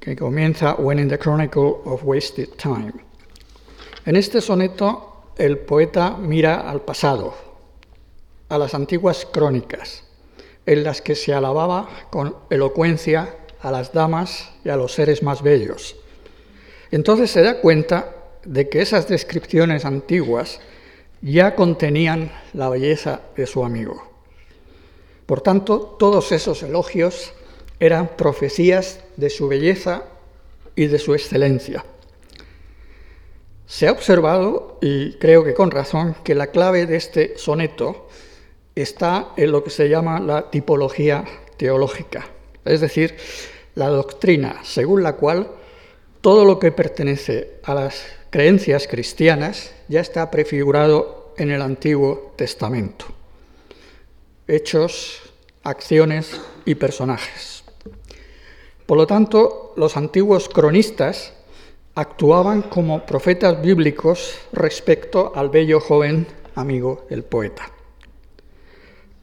[0.00, 2.94] que comienza When in the Chronicle of Wasted Time.
[4.06, 7.34] En este soneto el poeta mira al pasado,
[8.48, 10.04] a las antiguas crónicas,
[10.64, 15.42] en las que se alababa con elocuencia a las damas y a los seres más
[15.42, 15.96] bellos.
[16.90, 20.60] Entonces se da cuenta de que esas descripciones antiguas
[21.20, 24.08] ya contenían la belleza de su amigo.
[25.26, 27.34] Por tanto, todos esos elogios
[27.80, 30.04] eran profecías de su belleza
[30.74, 31.84] y de su excelencia.
[33.66, 38.08] Se ha observado, y creo que con razón, que la clave de este soneto
[38.74, 41.24] está en lo que se llama la tipología
[41.58, 42.26] teológica,
[42.68, 43.16] es decir,
[43.74, 45.48] la doctrina según la cual
[46.20, 53.06] todo lo que pertenece a las creencias cristianas ya está prefigurado en el Antiguo Testamento.
[54.46, 55.20] Hechos,
[55.62, 57.62] acciones y personajes.
[58.86, 61.32] Por lo tanto, los antiguos cronistas
[61.94, 67.70] actuaban como profetas bíblicos respecto al bello joven amigo del poeta.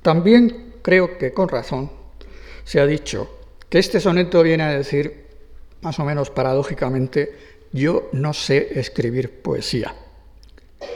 [0.01, 1.89] También creo que con razón
[2.63, 3.35] se ha dicho
[3.69, 5.25] que este soneto viene a decir,
[5.82, 7.36] más o menos paradójicamente,
[7.71, 9.93] yo no sé escribir poesía.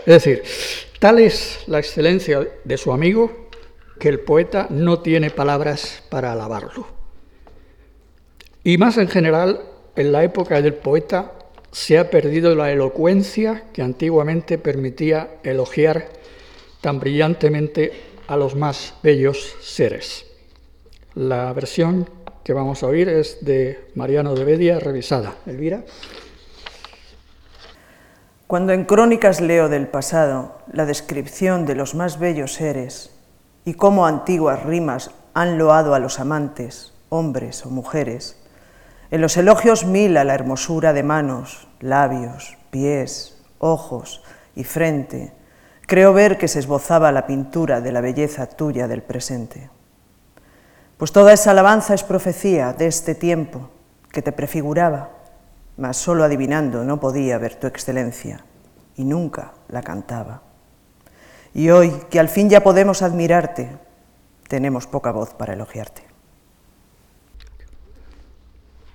[0.06, 0.44] Es decir,
[1.00, 3.50] tal es la excelencia de su amigo
[4.00, 6.88] que el poeta no tiene palabras para alabarlo.
[8.64, 9.62] Y más en general,
[9.96, 11.34] en la época del poeta
[11.72, 16.10] se ha perdido la elocuencia que antiguamente permitía elogiar
[16.82, 17.92] tan brillantemente
[18.28, 20.26] a los más bellos seres.
[21.16, 22.10] La versión
[22.50, 25.36] que vamos a oír es de Mariano de Bedia, revisada.
[25.46, 25.84] Elvira.
[28.48, 33.12] Cuando en crónicas leo del pasado la descripción de los más bellos seres
[33.66, 38.36] y cómo antiguas rimas han loado a los amantes, hombres o mujeres,
[39.12, 44.24] en los elogios mil a la hermosura de manos, labios, pies, ojos
[44.56, 45.34] y frente,
[45.86, 49.70] creo ver que se esbozaba la pintura de la belleza tuya del presente
[51.00, 53.70] pues toda esa alabanza es profecía de este tiempo
[54.12, 55.12] que te prefiguraba,
[55.78, 58.44] mas solo adivinando no podía ver tu excelencia
[58.98, 60.42] y nunca la cantaba.
[61.54, 63.70] Y hoy, que al fin ya podemos admirarte,
[64.50, 66.04] tenemos poca voz para elogiarte.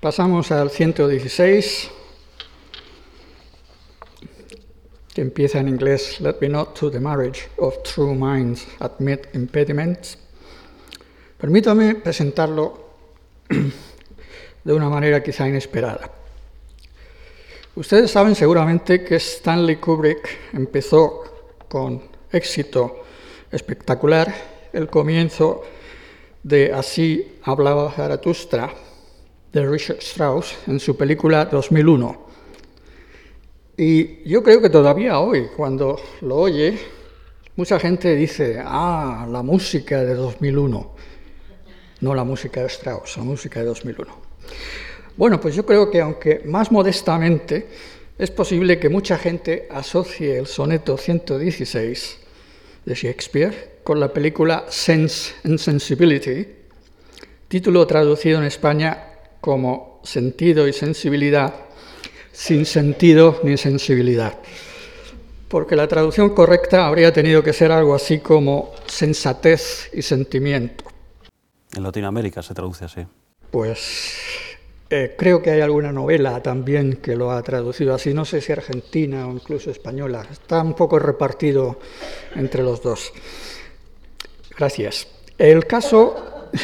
[0.02, 1.90] Pasamos al 116,
[5.14, 10.18] que empieza en inglés, Let me not to the marriage of true minds admit impediments.
[11.38, 12.78] Permítame presentarlo
[14.64, 16.10] de una manera quizá inesperada.
[17.74, 21.24] Ustedes saben seguramente que Stanley Kubrick empezó
[21.68, 23.02] con éxito
[23.50, 24.32] espectacular
[24.72, 25.62] el comienzo
[26.42, 28.72] de Así hablaba Zaratustra
[29.52, 32.26] de Richard Strauss en su película 2001.
[33.76, 36.78] Y yo creo que todavía hoy, cuando lo oye,
[37.56, 40.94] mucha gente dice, ah, la música de 2001
[42.04, 44.14] no la música de Strauss, la música de 2001.
[45.16, 47.66] Bueno, pues yo creo que aunque más modestamente,
[48.18, 52.18] es posible que mucha gente asocie el soneto 116
[52.84, 56.46] de Shakespeare con la película Sense and Sensibility,
[57.48, 58.98] título traducido en España
[59.40, 61.54] como Sentido y Sensibilidad,
[62.32, 64.38] sin sentido ni sensibilidad.
[65.48, 70.93] Porque la traducción correcta habría tenido que ser algo así como sensatez y sentimiento.
[71.74, 73.04] En Latinoamérica se traduce así.
[73.50, 74.16] Pues
[74.90, 78.52] eh, creo que hay alguna novela también que lo ha traducido así, no sé si
[78.52, 80.26] argentina o incluso española.
[80.30, 81.78] Está un poco repartido
[82.36, 83.12] entre los dos.
[84.56, 85.08] Gracias.
[85.36, 86.48] El caso,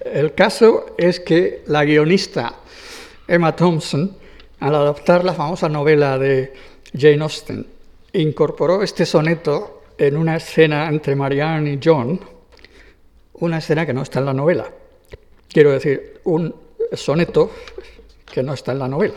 [0.00, 2.54] el caso es que la guionista
[3.26, 4.16] Emma Thompson,
[4.60, 6.54] al adaptar la famosa novela de
[6.96, 7.66] Jane Austen,
[8.14, 12.20] incorporó este soneto en una escena entre Marianne y John,
[13.34, 14.70] una escena que no está en la novela.
[15.48, 16.54] Quiero decir, un
[16.92, 17.50] soneto
[18.24, 19.14] que no está en la novela.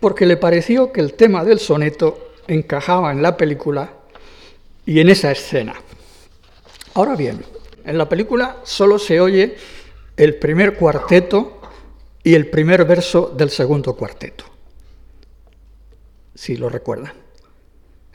[0.00, 3.92] Porque le pareció que el tema del soneto encajaba en la película
[4.84, 5.74] y en esa escena.
[6.94, 7.44] Ahora bien,
[7.84, 9.56] en la película solo se oye
[10.16, 11.60] el primer cuarteto
[12.22, 14.44] y el primer verso del segundo cuarteto.
[16.34, 17.25] si lo recuerdan.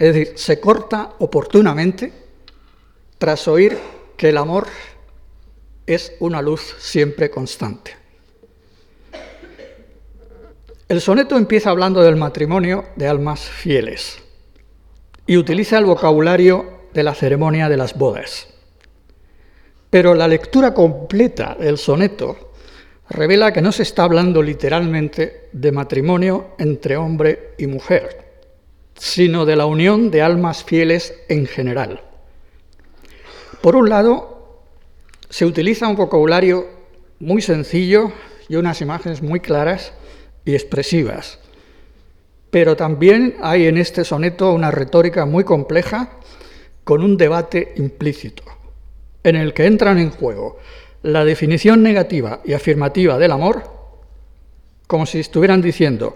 [0.02, 2.12] Es decir, se corta oportunamente
[3.20, 3.78] tras oír
[4.18, 4.66] que el amor
[5.86, 7.96] es una luz siempre constante.
[10.90, 14.18] El soneto empieza hablando del matrimonio de almas fieles
[15.28, 18.48] y utiliza el vocabulario de la ceremonia de las bodas.
[19.92, 22.54] Pero la lectura completa del soneto
[23.08, 28.31] revela que no se está hablando literalmente de matrimonio entre hombre y mujer,
[29.02, 32.04] sino de la unión de almas fieles en general.
[33.60, 34.62] Por un lado,
[35.28, 36.68] se utiliza un vocabulario
[37.18, 38.12] muy sencillo
[38.48, 39.92] y unas imágenes muy claras
[40.46, 41.40] y expresivas,
[42.52, 46.12] pero también hay en este soneto una retórica muy compleja
[46.84, 48.44] con un debate implícito,
[49.24, 50.60] en el que entran en juego
[51.02, 53.64] la definición negativa y afirmativa del amor,
[54.86, 56.14] como si estuvieran diciendo,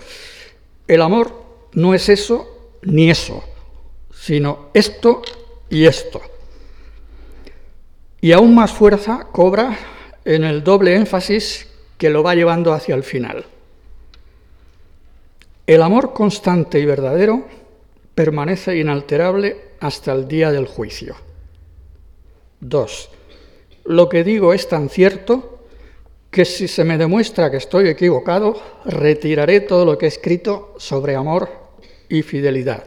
[0.88, 1.34] el amor
[1.74, 2.55] no es eso
[2.86, 3.44] ni eso,
[4.14, 5.22] sino esto
[5.70, 6.22] y esto.
[8.22, 9.78] Y aún más fuerza cobra
[10.24, 11.68] en el doble énfasis
[11.98, 13.46] que lo va llevando hacia el final.
[15.68, 17.46] El amor constante y verdadero
[18.14, 21.16] permanece inalterable hasta el día del juicio.
[22.62, 23.10] 2.
[23.86, 25.60] Lo que digo es tan cierto
[26.32, 31.16] que si se me demuestra que estoy equivocado, retiraré todo lo que he escrito sobre
[31.16, 31.65] amor
[32.10, 32.86] y fidelidad.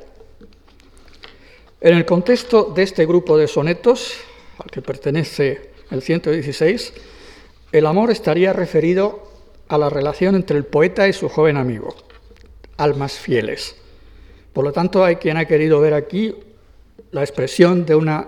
[1.81, 4.14] En el contexto de este grupo de sonetos,
[4.59, 6.93] al que pertenece el 116,
[7.71, 9.31] el amor estaría referido
[9.69, 11.95] a la relación entre el poeta y su joven amigo,
[12.77, 13.77] almas fieles.
[14.53, 16.35] Por lo tanto, hay quien ha querido ver aquí
[17.12, 18.27] la expresión de una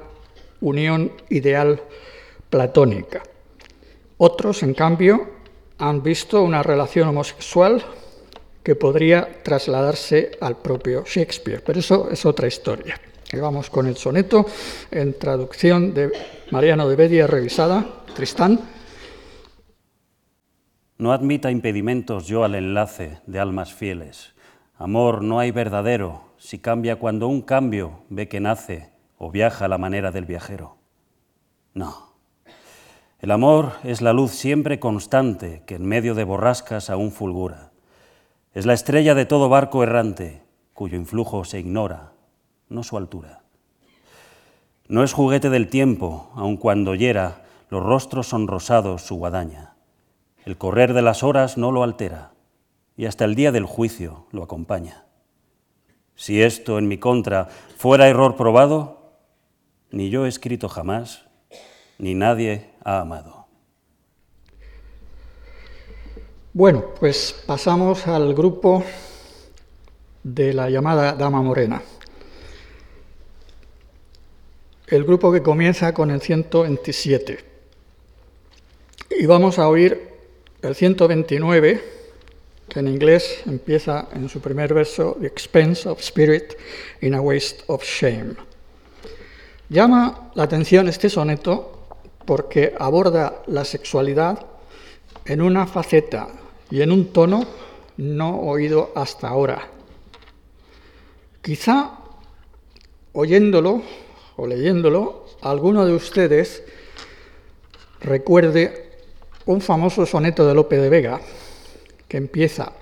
[0.61, 1.83] unión ideal
[2.51, 3.23] platónica.
[4.19, 5.29] Otros, en cambio,
[5.79, 7.83] han visto una relación homosexual
[8.63, 13.01] que podría trasladarse al propio Shakespeare, pero eso es otra historia.
[13.33, 14.47] Y vamos con el soneto
[14.91, 16.11] en traducción de
[16.51, 18.61] Mariano de Bedia revisada, Tristán.
[20.99, 24.35] No admita impedimentos yo al enlace de almas fieles.
[24.77, 29.69] Amor no hay verdadero, si cambia cuando un cambio ve que nace o viaja a
[29.69, 30.77] la manera del viajero.
[31.73, 32.11] No.
[33.21, 37.70] El amor es la luz siempre constante que en medio de borrascas aún fulgura.
[38.53, 40.43] Es la estrella de todo barco errante,
[40.75, 42.15] cuyo influjo se ignora,
[42.69, 43.43] no su altura.
[44.89, 49.77] No es juguete del tiempo, aun cuando hiera los rostros son rosados su guadaña.
[50.45, 52.33] El correr de las horas no lo altera,
[52.97, 55.05] y hasta el día del juicio lo acompaña.
[56.17, 57.47] Si esto en mi contra
[57.77, 59.13] fuera error probado,
[59.93, 61.25] ni yo he escrito jamás,
[61.99, 63.40] ni nadie ha amado.
[66.53, 68.83] Bueno, pues pasamos al grupo
[70.25, 71.81] de la llamada Dama Morena.
[74.89, 77.39] El grupo que comienza con el 127.
[79.21, 80.09] Y vamos a oír
[80.63, 81.85] el 129
[82.69, 86.55] que en inglés empieza en su primer verso, The expense of spirit
[87.01, 88.35] in a waste of shame.
[89.69, 91.79] Llama la atención este soneto
[92.27, 94.50] porque aborda la sexualidad
[95.25, 96.29] en una faceta
[96.71, 97.47] y en un tono
[97.97, 99.69] no oído hasta ahora.
[101.43, 101.99] Quizá
[103.13, 103.83] oyéndolo
[104.37, 106.63] o leyéndolo, alguno de ustedes
[108.01, 108.99] recuerde
[109.47, 111.21] un famoso soneto de Lope de Vega,
[112.09, 112.73] que empieza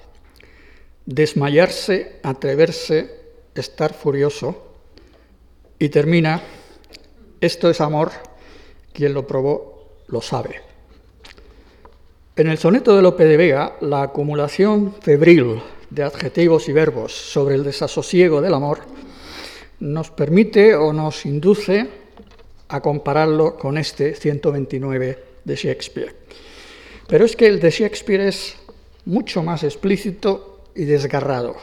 [1.07, 3.18] desmayarse, atreverse,
[3.55, 4.74] estar furioso
[5.78, 6.43] y termina,
[7.41, 8.11] esto es amor,
[8.93, 10.67] quien lo probó lo sabe.
[12.39, 15.61] En el soneto de Lope de Vega, la acumulación febril
[15.91, 18.78] de adjetivos y verbos sobre el desasosiego del amor
[19.80, 21.89] nos permite o nos induce
[22.68, 26.14] a compararlo con este 129 de Shakespeare.
[27.09, 28.55] Pero es que el de Shakespeare es
[29.05, 31.57] mucho más explícito y desgarrado,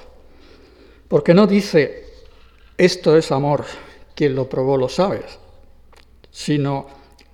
[1.08, 2.04] porque no dice,
[2.78, 3.64] esto es amor,
[4.14, 5.22] quien lo probó lo sabe,
[6.32, 6.88] sino,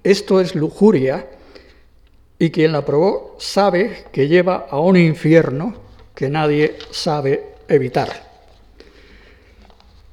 [0.04, 1.28] esto es lujuria,
[2.42, 5.76] y quien la probó sabe que lleva a un infierno
[6.16, 8.10] que nadie sabe evitar.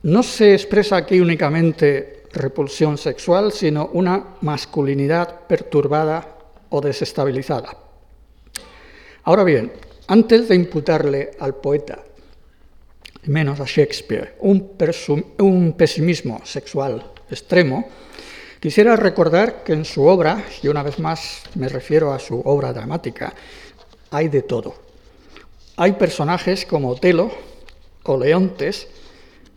[0.03, 6.37] No se expresa aquí únicamente repulsión sexual, sino una masculinidad perturbada
[6.69, 7.75] o desestabilizada.
[9.25, 9.73] Ahora bien,
[10.09, 11.99] antes de imputarle al poeta,
[13.25, 17.89] menos a Shakespeare, un, pesimismo sexual extremo,
[18.61, 22.73] quisiera recordar que en su obra, y una vez más me refiero a su obra
[22.73, 23.35] dramática,
[24.11, 24.75] hay de todo.
[25.77, 27.31] Hay personajes como Otelo
[28.05, 28.89] o leontes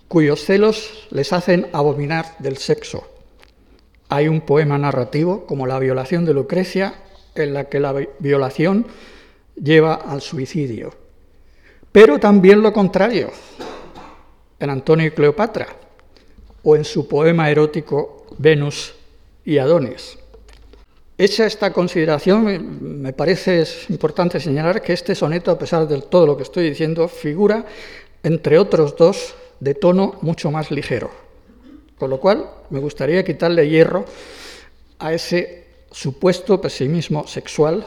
[0.07, 3.07] cuyos celos les hacen abominar del sexo.
[4.09, 6.95] Hay un poema narrativo, como La violación de Lucrecia,
[7.33, 8.87] en la que la violación
[9.55, 10.93] lleva al suicidio.
[11.93, 13.31] Pero también lo contrario,
[14.59, 15.67] en Antonio y Cleopatra,
[16.63, 18.93] o en su poema erótico Venus
[19.45, 20.17] y Adonis.
[21.17, 26.35] Hecha esta consideración, me parece importante señalar que este soneto, a pesar de todo lo
[26.35, 27.65] que estoy diciendo, figura
[28.23, 31.11] entre otros dos de tono mucho más ligero.
[31.99, 34.05] Con lo cual, me gustaría quitarle hierro
[34.97, 37.85] a ese supuesto pesimismo sexual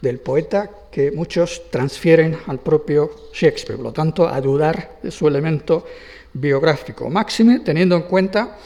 [0.00, 5.28] del poeta que muchos transfieren al propio Shakespeare, por lo tanto, a dudar de su
[5.28, 5.86] elemento
[6.32, 7.08] biográfico.
[7.08, 8.58] Máxime, teniendo en cuenta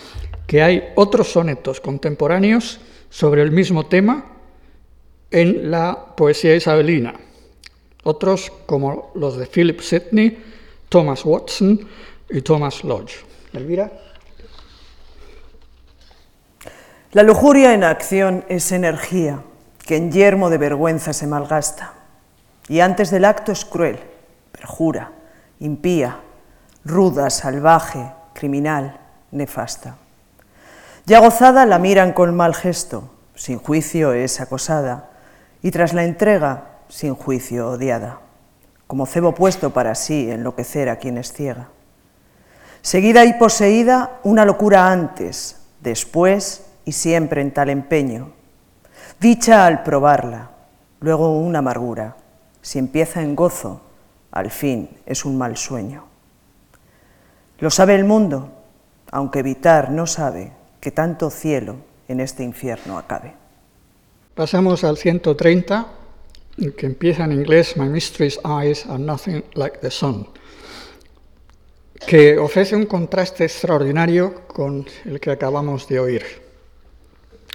[0.47, 2.80] que hay otros sonetos contemporáneos
[3.11, 4.24] sobre el mismo tema
[5.30, 7.14] en la poesía isabelina.
[8.05, 10.38] Otros como los de Philip Sidney,
[10.88, 11.80] Thomas Watson
[12.30, 13.24] y Thomas Lodge.
[13.53, 13.90] Elvira.
[17.12, 19.42] La lujuria en acción es energía
[19.84, 21.94] que en yermo de vergüenza se malgasta
[22.68, 23.99] y antes del acto es cruel,
[24.53, 25.12] perjura,
[25.61, 26.20] impía,
[26.84, 29.97] ruda, salvaje, criminal, nefasta.
[31.07, 35.11] Ya gozada la miran con mal gesto, sin juicio es acosada,
[35.62, 38.18] y tras la entrega, sin juicio odiada,
[38.88, 41.68] como cebo puesto para sí enloquecer a quien es ciega.
[42.82, 48.32] Seguida y poseída una locura antes, después y siempre en tal empeño.
[49.20, 50.50] Dicha al probarla,
[50.98, 52.16] luego una amargura.
[52.62, 53.80] Si empieza en gozo,
[54.32, 56.04] al fin es un mal sueño.
[57.61, 58.50] Lo sabe el mundo,
[59.12, 60.55] aunque evitar no sabe
[60.91, 61.76] tanto cielo
[62.09, 63.34] en este infierno acabe.
[64.34, 65.87] Pasamos al 130,
[66.76, 70.28] que empieza en inglés, My mistress eyes are nothing like the sun,
[72.07, 76.24] que ofrece un contraste extraordinario con el que acabamos de oír.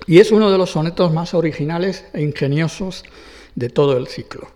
[0.07, 3.03] Y es uno de los sonetos más originales e ingeniosos
[3.53, 4.47] de todo el ciclo,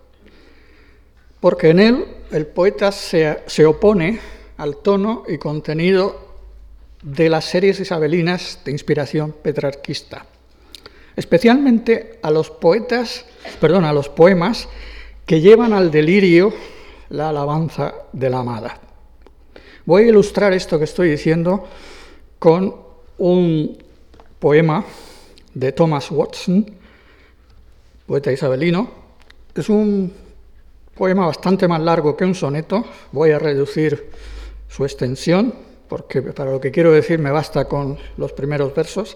[1.40, 4.20] porque en él el poeta se, se opone
[4.58, 6.25] al tono y contenido
[7.06, 10.26] de las series isabelinas de inspiración petrarquista,
[11.16, 13.26] especialmente a los poetas,
[13.62, 14.68] perdón, a los poemas
[15.28, 16.52] que llevan al delirio
[17.10, 18.80] la alabanza de la amada.
[19.86, 21.68] Voy a ilustrar esto que estoy diciendo
[22.40, 22.76] con
[23.20, 23.78] un
[24.40, 24.84] poema
[25.54, 26.66] de Thomas Watson,
[28.08, 28.90] poeta isabelino.
[29.54, 30.12] Es un
[30.96, 32.84] poema bastante más largo que un soneto.
[33.12, 34.10] Voy a reducir
[34.68, 39.16] su extensión porque para lo que quiero decir me basta con los primeros versos,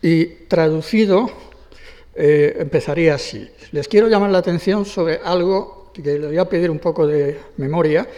[0.00, 1.30] y traducido
[2.14, 3.46] eh, empezaría así.
[3.72, 7.38] Les quiero llamar la atención sobre algo que les voy a pedir un poco de
[7.58, 8.08] memoria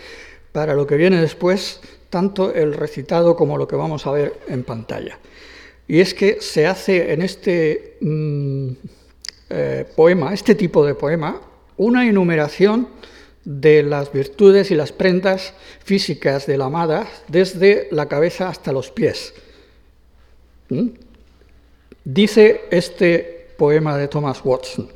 [0.53, 4.63] para lo que viene después, tanto el recitado como lo que vamos a ver en
[4.63, 5.19] pantalla.
[5.89, 8.69] Y es que se hace en este mm,
[9.51, 11.41] eh, poema, este tipo de poema,
[11.77, 12.91] una enumeración
[13.49, 18.91] de las virtudes y las prendas físicas de la amada desde la cabeza hasta los
[18.91, 19.33] pies.
[20.69, 20.89] ¿Mm?
[22.05, 24.91] Dice este poema de Thomas Watson,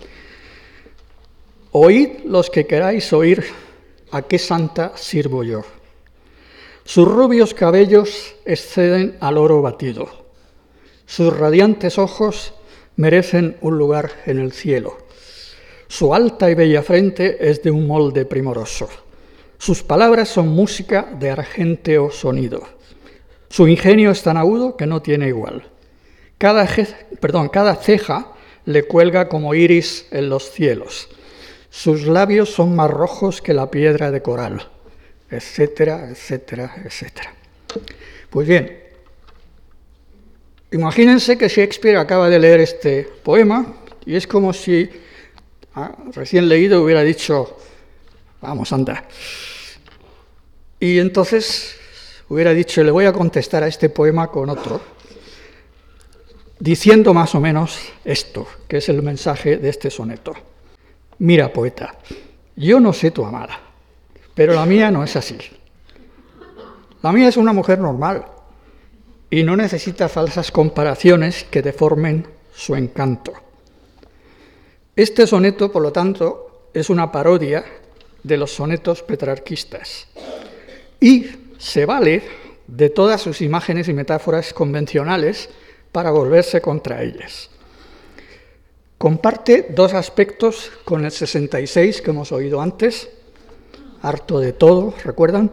[1.70, 3.42] Oíd los que queráis oír
[4.10, 5.62] a qué santa sirvo yo.
[6.84, 10.26] Sus rubios cabellos exceden al oro batido,
[11.06, 12.52] sus radiantes ojos
[12.96, 14.98] merecen un lugar en el cielo.
[15.92, 18.88] Su alta y bella frente es de un molde primoroso.
[19.58, 22.66] Sus palabras son música de argénteo sonido.
[23.50, 25.68] Su ingenio es tan agudo que no tiene igual.
[26.38, 26.66] Cada,
[27.20, 28.32] perdón, cada ceja
[28.64, 31.10] le cuelga como iris en los cielos.
[31.68, 34.66] Sus labios son más rojos que la piedra de coral,
[35.30, 37.34] etcétera, etcétera, etcétera.
[38.30, 38.80] Pues bien,
[40.70, 43.74] imagínense que Shakespeare acaba de leer este poema
[44.06, 44.88] y es como si
[45.74, 47.56] Ah, recién leído hubiera dicho,
[48.40, 49.04] vamos, anda.
[50.78, 51.76] Y entonces
[52.28, 54.80] hubiera dicho, le voy a contestar a este poema con otro,
[56.58, 60.34] diciendo más o menos esto, que es el mensaje de este soneto.
[61.18, 61.94] Mira, poeta,
[62.56, 63.58] yo no sé tu amada,
[64.34, 65.38] pero la mía no es así.
[67.02, 68.26] La mía es una mujer normal
[69.30, 73.41] y no necesita falsas comparaciones que deformen su encanto.
[74.94, 77.64] Este soneto, por lo tanto, es una parodia
[78.22, 80.06] de los sonetos petrarquistas
[81.00, 81.26] y
[81.56, 82.22] se vale
[82.66, 85.48] de todas sus imágenes y metáforas convencionales
[85.92, 87.48] para volverse contra ellas.
[88.98, 93.08] Comparte dos aspectos con el 66 que hemos oído antes,
[94.02, 95.50] harto de todo, ¿recuerdan?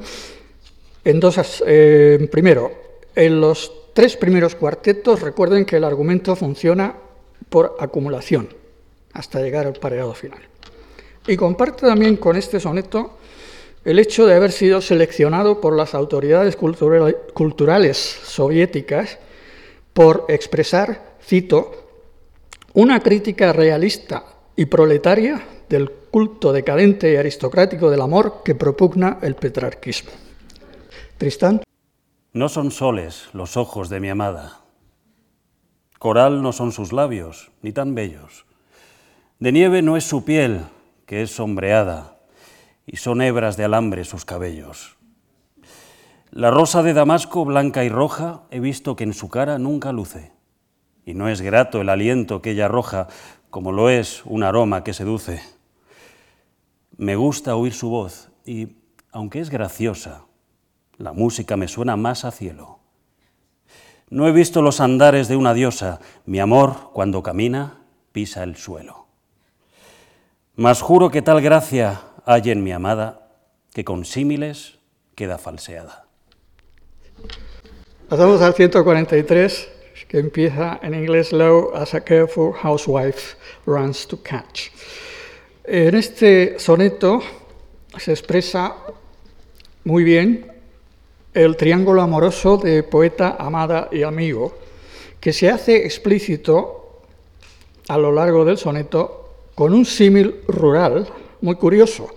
[1.05, 2.73] En dos, eh, primero,
[3.15, 6.93] en los tres primeros cuartetos recuerden que el argumento funciona
[7.49, 8.59] por acumulación
[9.14, 10.41] hasta llegar al pareado final.
[11.28, 13.18] Y comparte también con este soneto
[13.86, 19.20] el hecho de haber sido seleccionado por las autoridades culturales soviéticas
[19.93, 21.89] por expresar, cito,
[22.74, 29.36] una crítica realista y proletaria del culto decadente y aristocrático del amor que propugna el
[29.36, 30.12] petrarquismo.
[31.18, 31.62] Tristán.
[32.34, 34.62] No son soles los ojos de mi amada.
[35.97, 38.45] Coral no son sus labios, ni tan bellos.
[39.39, 40.65] De nieve no es su piel,
[41.05, 42.17] que es sombreada,
[42.85, 44.97] y son hebras de alambre sus cabellos.
[46.29, 50.33] La rosa de Damasco, blanca y roja, he visto que en su cara nunca luce,
[51.05, 53.07] y no es grato el aliento que ella arroja,
[53.49, 55.41] como lo es un aroma que seduce.
[56.97, 58.75] Me gusta oír su voz y,
[59.09, 60.25] aunque es graciosa,
[60.97, 62.79] la música me suena más a cielo.
[64.09, 67.77] No he visto los andares de una diosa, mi amor, cuando camina,
[68.11, 69.09] pisa el suelo.
[70.60, 73.32] Mas juro que tal gracia hay en mi amada,
[73.74, 74.78] que con símiles
[75.16, 76.03] queda falseada.
[78.10, 79.70] Pasamos al 143,
[80.10, 84.68] que empieza en inglés low as a careful housewife runs to catch.
[85.64, 87.22] En este soneto
[87.97, 88.76] se expresa
[89.86, 90.45] muy bien
[91.34, 94.57] el triángulo amoroso de poeta, amada y amigo,
[95.22, 96.99] que se hace explícito
[97.88, 99.20] a lo largo del soneto
[99.60, 101.05] con un símil rural
[101.41, 102.07] muy curioso.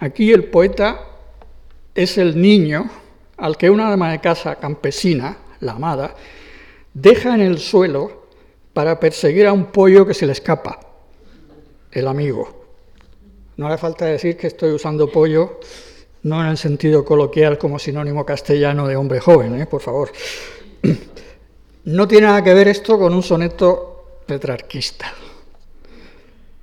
[0.00, 1.00] Aquí el poeta
[1.94, 2.90] es el niño
[3.36, 6.16] al que una dama de casa campesina, la amada,
[6.92, 8.24] deja en el suelo
[8.72, 10.80] para perseguir a un pollo que se le escapa
[11.92, 12.64] el amigo.
[13.56, 15.60] No hace falta decir que estoy usando pollo
[16.24, 19.66] no en el sentido coloquial como sinónimo castellano de hombre joven, ¿eh?
[19.66, 20.10] por favor.
[21.84, 25.12] No tiene nada que ver esto con un soneto petrarquista.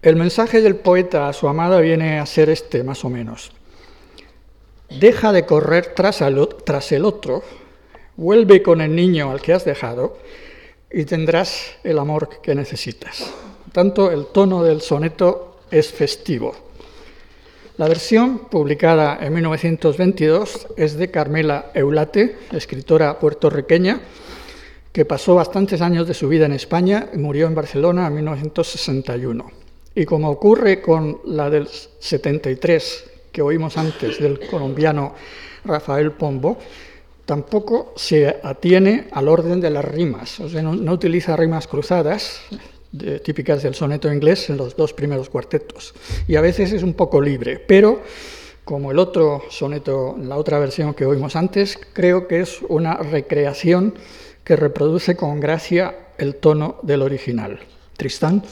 [0.01, 3.51] El mensaje del poeta a su amada viene a ser este, más o menos.
[4.89, 7.43] Deja de correr tras, el otro,
[8.17, 10.17] vuelve con el niño al que has dejado
[10.91, 13.31] y tendrás el amor que necesitas
[13.71, 16.53] tanto, el tono del soneto es festivo.
[17.77, 24.01] La versión, publicada en 1922, es de Carmela Eulate, escritora puertorriqueña,
[24.91, 29.60] que pasó bastantes años de su vida en España y murió en Barcelona en 1961.
[29.93, 35.13] Y como ocurre con la del 73, que oímos antes, del colombiano
[35.65, 36.57] Rafael Pombo,
[37.25, 42.41] tampoco se atiene al orden de las rimas, o sea, no utiliza rimas cruzadas,
[43.23, 45.93] típicas del soneto inglés en los dos primeros cuartetos.
[46.27, 48.01] Y a veces es un poco libre, pero
[48.63, 53.95] como el otro soneto, la otra versión que oímos antes, creo que es una recreación
[54.43, 57.59] que reproduce con gracia el tono del original.
[57.97, 58.43] Tristán.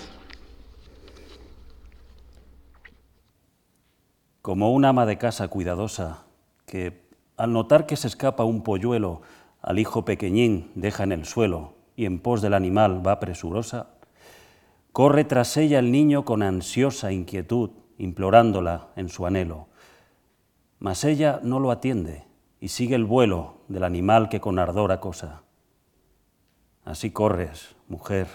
[4.49, 6.25] Como un ama de casa cuidadosa
[6.65, 9.21] que, al notar que se escapa un polluelo,
[9.61, 13.91] al hijo pequeñín deja en el suelo y en pos del animal va presurosa,
[14.91, 17.69] Corre tras ella el niño con ansiosa inquietud,
[17.99, 19.67] implorándola en su anhelo.
[20.79, 22.25] Mas ella no lo atiende
[22.59, 25.43] y sigue el vuelo del animal que con ardor acosa.
[26.85, 28.25] Así corres, mujer,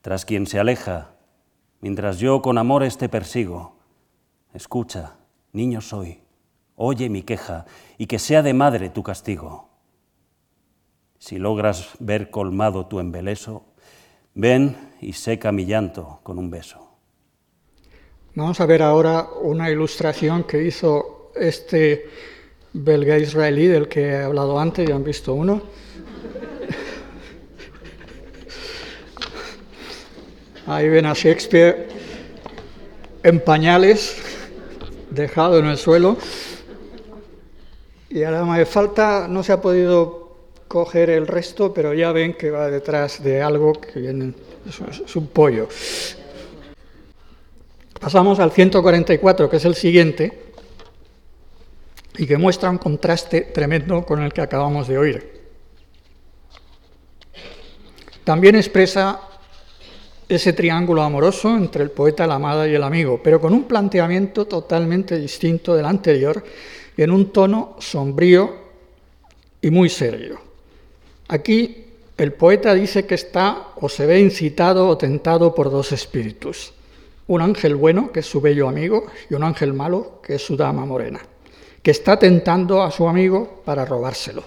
[0.00, 1.10] tras quien se aleja,
[1.80, 3.80] mientras yo con amores te persigo.
[4.54, 5.16] Escucha,
[5.52, 6.20] niño soy,
[6.76, 7.66] oye mi queja
[7.98, 9.68] y que sea de madre tu castigo.
[11.18, 13.64] Si logras ver colmado tu embeleso,
[14.34, 16.88] ven y seca mi llanto con un beso.
[18.34, 22.08] Vamos a ver ahora una ilustración que hizo este
[22.72, 25.62] belga israelí del que he hablado antes, ya han visto uno.
[30.66, 31.88] Ahí ven a Shakespeare
[33.24, 34.29] en pañales,
[35.10, 36.16] dejado en el suelo.
[38.08, 40.36] Y ahora me falta, no se ha podido
[40.68, 44.34] coger el resto, pero ya ven que va detrás de algo que viene
[45.04, 45.68] es un pollo.
[48.00, 50.52] Pasamos al 144, que es el siguiente,
[52.16, 55.40] y que muestra un contraste tremendo con el que acabamos de oír.
[58.24, 59.20] También expresa
[60.30, 64.46] ese triángulo amoroso entre el poeta, la amada y el amigo, pero con un planteamiento
[64.46, 66.42] totalmente distinto del anterior
[66.96, 68.54] y en un tono sombrío
[69.60, 70.40] y muy serio.
[71.26, 71.84] Aquí
[72.16, 76.74] el poeta dice que está o se ve incitado o tentado por dos espíritus.
[77.26, 80.56] Un ángel bueno, que es su bello amigo, y un ángel malo, que es su
[80.56, 81.20] dama morena,
[81.82, 84.44] que está tentando a su amigo para robárselo.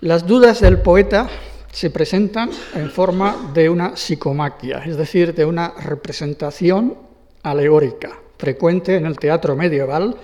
[0.00, 1.28] Las dudas del poeta
[1.72, 6.94] se presentan en forma de una psicomaquia, es decir, de una representación
[7.42, 10.16] alegórica, frecuente en el teatro medieval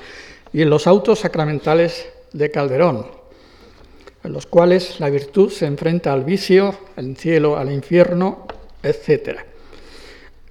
[0.53, 3.07] y en los autos sacramentales de Calderón,
[4.23, 8.47] en los cuales la virtud se enfrenta al vicio, el cielo al infierno,
[8.83, 9.39] etc.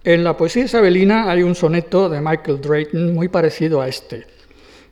[0.04, 4.26] En la poesía isabelina hay un soneto de Michael Drayton muy parecido a este,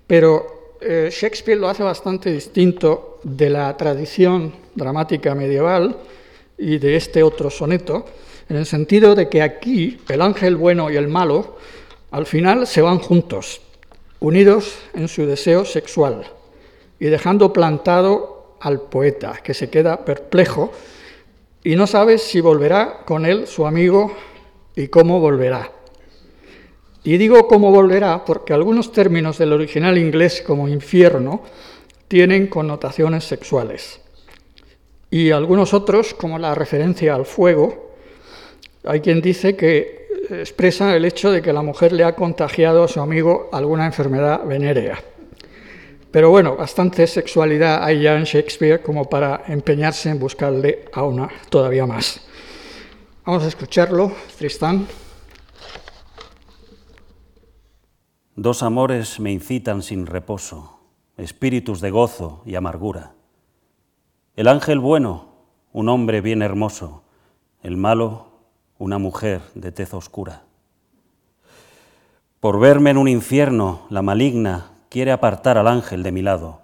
[0.05, 5.97] pero eh, Shakespeare lo hace bastante distinto de la tradición dramática medieval
[6.59, 8.05] y de este otro soneto,
[8.47, 11.57] en el sentido de que aquí el ángel bueno y el malo
[12.11, 13.61] al final se van juntos,
[14.19, 16.27] unidos en su deseo sexual
[16.99, 20.71] y dejando plantado al poeta, que se queda perplejo
[21.63, 24.13] y no sabe si volverá con él su amigo
[24.75, 25.74] y cómo volverá.
[27.05, 31.43] Y digo cómo volverá porque algunos términos del original inglés como infierno
[32.07, 34.01] tienen connotaciones sexuales.
[35.11, 37.93] Y algunos otros, como la referencia al fuego,
[38.83, 42.87] hay quien dice que expresa el hecho de que la mujer le ha contagiado a
[42.87, 44.97] su amigo alguna enfermedad venérea.
[46.09, 51.29] Pero bueno, bastante sexualidad hay ya en Shakespeare como para empeñarse en buscarle a una
[51.49, 52.19] todavía más.
[53.23, 54.87] Vamos a escucharlo, Tristán.
[58.45, 60.77] Dos amores me incitan sin reposo,
[61.17, 63.15] espíritus de gozo y amargura.
[64.35, 65.29] El ángel bueno,
[65.73, 67.01] un hombre bien hermoso,
[67.63, 68.27] el malo,
[68.77, 70.43] una mujer de tez oscura.
[72.39, 76.61] Por verme en un infierno, la maligna quiere apartar al ángel de mi lado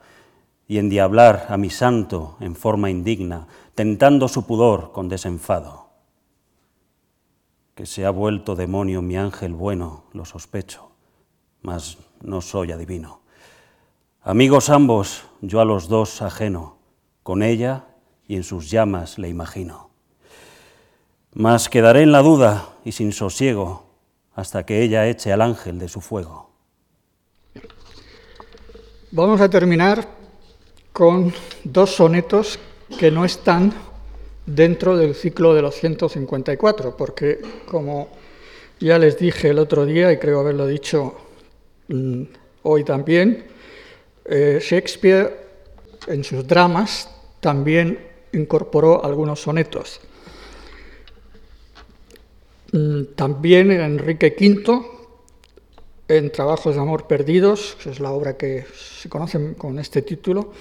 [0.67, 5.89] y endiablar a mi santo en forma indigna, tentando su pudor con desenfado.
[7.73, 10.90] Que se ha vuelto demonio mi ángel bueno, lo sospecho,
[11.61, 13.21] mas no soy adivino.
[14.21, 16.77] Amigos ambos, yo a los dos ajeno,
[17.23, 17.85] con ella
[18.27, 19.89] y en sus llamas le imagino.
[21.33, 23.85] Mas quedaré en la duda y sin sosiego
[24.35, 26.49] hasta que ella eche al ángel de su fuego.
[29.11, 30.07] Vamos a terminar
[30.93, 31.33] con
[31.63, 32.59] dos sonetos
[32.97, 33.73] que no están
[34.45, 38.09] dentro del ciclo de los 154, porque como
[38.79, 41.15] ya les dije el otro día, y creo haberlo dicho
[42.63, 43.45] hoy también,
[44.25, 45.37] eh, Shakespeare
[46.07, 47.99] en sus dramas también
[48.33, 49.99] incorporó algunos sonetos.
[52.71, 55.01] Mm, también Enrique V,
[56.07, 60.51] en Trabajos de Amor Perdidos, que es la obra que se conoce con este título,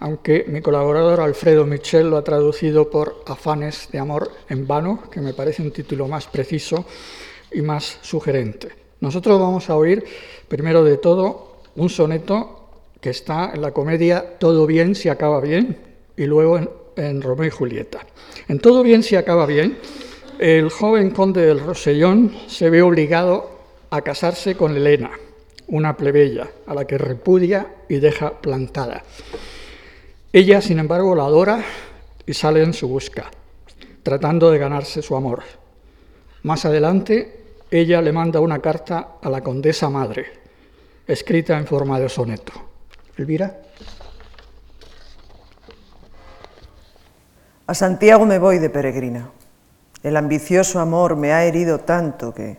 [0.00, 5.20] aunque mi colaborador Alfredo Michel lo ha traducido por Afanes de Amor en Vano, que
[5.20, 6.84] me parece un título más preciso
[7.50, 8.77] y más sugerente.
[9.00, 10.04] Nosotros vamos a oír,
[10.48, 12.70] primero de todo, un soneto
[13.00, 15.78] que está en la comedia Todo bien si acaba bien,
[16.16, 16.58] y luego
[16.96, 18.00] en, Romeo y Julieta.
[18.48, 19.78] En Todo bien si acaba bien,
[20.38, 23.50] el joven conde del Rosellón se ve obligado
[23.90, 25.10] a casarse con Elena,
[25.68, 29.04] una plebeya, a la que repudia y deja plantada.
[30.32, 31.64] Ella, sin embargo, la adora
[32.26, 33.30] y sale en su busca,
[34.02, 35.42] tratando de ganarse su amor.
[36.42, 37.37] Más adelante,
[37.70, 40.26] ella le manda una carta a la condesa madre,
[41.06, 42.52] escrita en forma de soneto.
[43.16, 43.56] Elvira.
[47.66, 49.30] A Santiago me voy de peregrina.
[50.02, 52.58] El ambicioso amor me ha herido tanto que,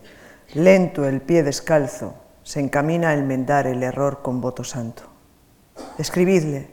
[0.54, 5.04] lento el pie descalzo, se encamina a enmendar el error con voto santo.
[5.98, 6.70] Escribidle,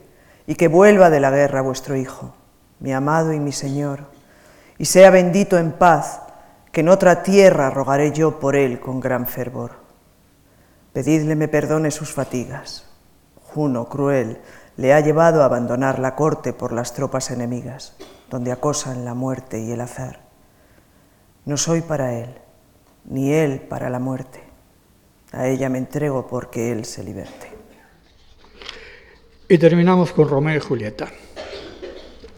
[0.46, 2.34] y que vuelva de la guerra vuestro hijo,
[2.80, 4.00] mi amado y mi señor,
[4.78, 6.20] y sea bendito en paz,
[6.76, 9.76] que en otra tierra rogaré yo por él con gran fervor.
[10.92, 12.84] Pedidle me perdone sus fatigas.
[13.44, 14.42] Juno, cruel,
[14.76, 17.96] le ha llevado a abandonar la corte por las tropas enemigas,
[18.28, 20.20] donde acosan la muerte y el azar.
[21.46, 22.34] No soy para Él,
[23.06, 24.42] ni Él para la muerte.
[25.32, 27.52] A ella me entrego porque Él se liberte.
[29.48, 31.08] Y terminamos con Romeo y Julieta.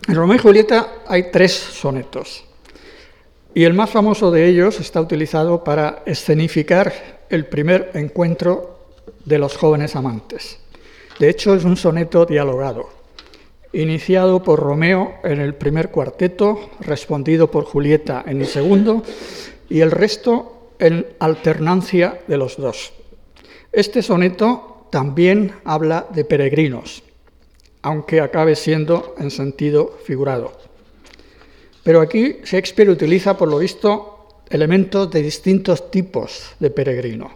[0.07, 2.47] En Romeo y Julieta hay tres sonetos.
[3.55, 6.92] Y el más famoso de ellos está utilizado para escenificar
[7.30, 8.78] el primer encuentro
[9.24, 10.59] de los jóvenes amantes.
[11.18, 12.99] De hecho, es un soneto dialogado
[13.72, 19.03] iniciado por Romeo en el primer cuarteto, respondido por Julieta en el segundo,
[19.68, 22.92] y el resto en alternancia de los dos.
[23.72, 27.03] Este soneto también habla de peregrinos,
[27.82, 30.57] aunque acabe siendo en sentido figurado.
[31.89, 37.30] Pero aquí Shakespeare utiliza, por lo visto, elementos de distintos tipos de peregrino.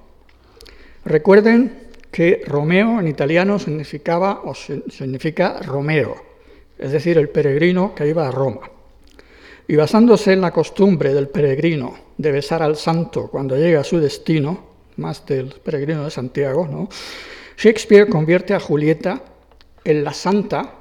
[1.06, 6.16] Recuerden que Romeo en italiano significaba o significa Romeo,
[6.78, 8.70] es decir, el peregrino que iba a Roma.
[9.68, 14.00] Y basándose en la costumbre del peregrino de besar al santo cuando llega a su
[14.00, 16.90] destino, más del peregrino de Santiago.
[17.56, 19.18] Shakespeare convierte a Julieta
[19.82, 20.74] en la santa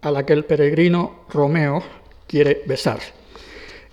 [0.00, 1.82] a la que el peregrino Romeo
[2.26, 3.17] quiere besar.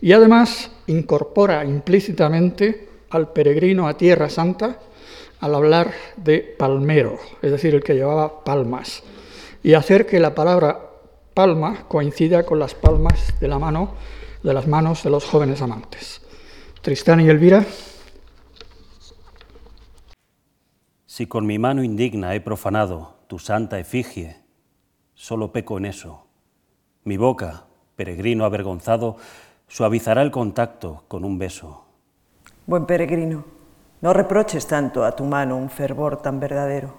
[0.06, 4.78] Y además incorpora implícitamente al peregrino a Tierra Santa
[5.40, 9.02] al hablar de palmero, es decir, el que llevaba palmas,
[9.64, 10.92] y hacer que la palabra
[11.34, 13.96] palma coincida con las palmas de la mano
[14.44, 16.22] de las manos de los jóvenes amantes.
[16.84, 17.66] Tristán y Elvira.
[21.08, 24.38] Si con mi mano indigna he profanado tu santa efigie,
[25.16, 26.28] solo peco en eso.
[27.04, 29.18] Mi boca, peregrino avergonzado,
[29.68, 31.86] suavizará el contacto con un beso.
[32.66, 33.46] Buen peregrino,
[34.02, 36.94] no reproches tanto a tu mano un fervor tan verdadero.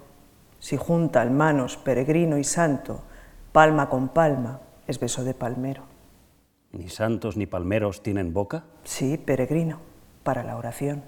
[0.59, 3.01] Si juntan manos peregrino y santo,
[3.51, 5.83] palma con palma, es beso de palmero.
[6.71, 8.63] ¿Ni santos ni palmeros tienen boca?
[8.83, 9.79] Sí, peregrino,
[10.23, 11.03] para la oración.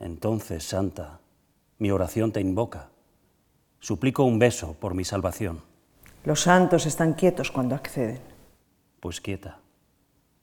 [0.00, 1.20] Entonces, santa,
[1.78, 2.88] mi oración te invoca.
[3.80, 5.62] Suplico un beso por mi salvación.
[6.24, 8.20] Los santos están quietos cuando acceden.
[9.00, 9.58] Pues quieta,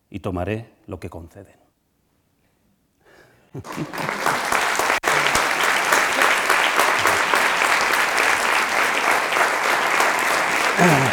[0.09, 1.55] y tomaré lo que conceden.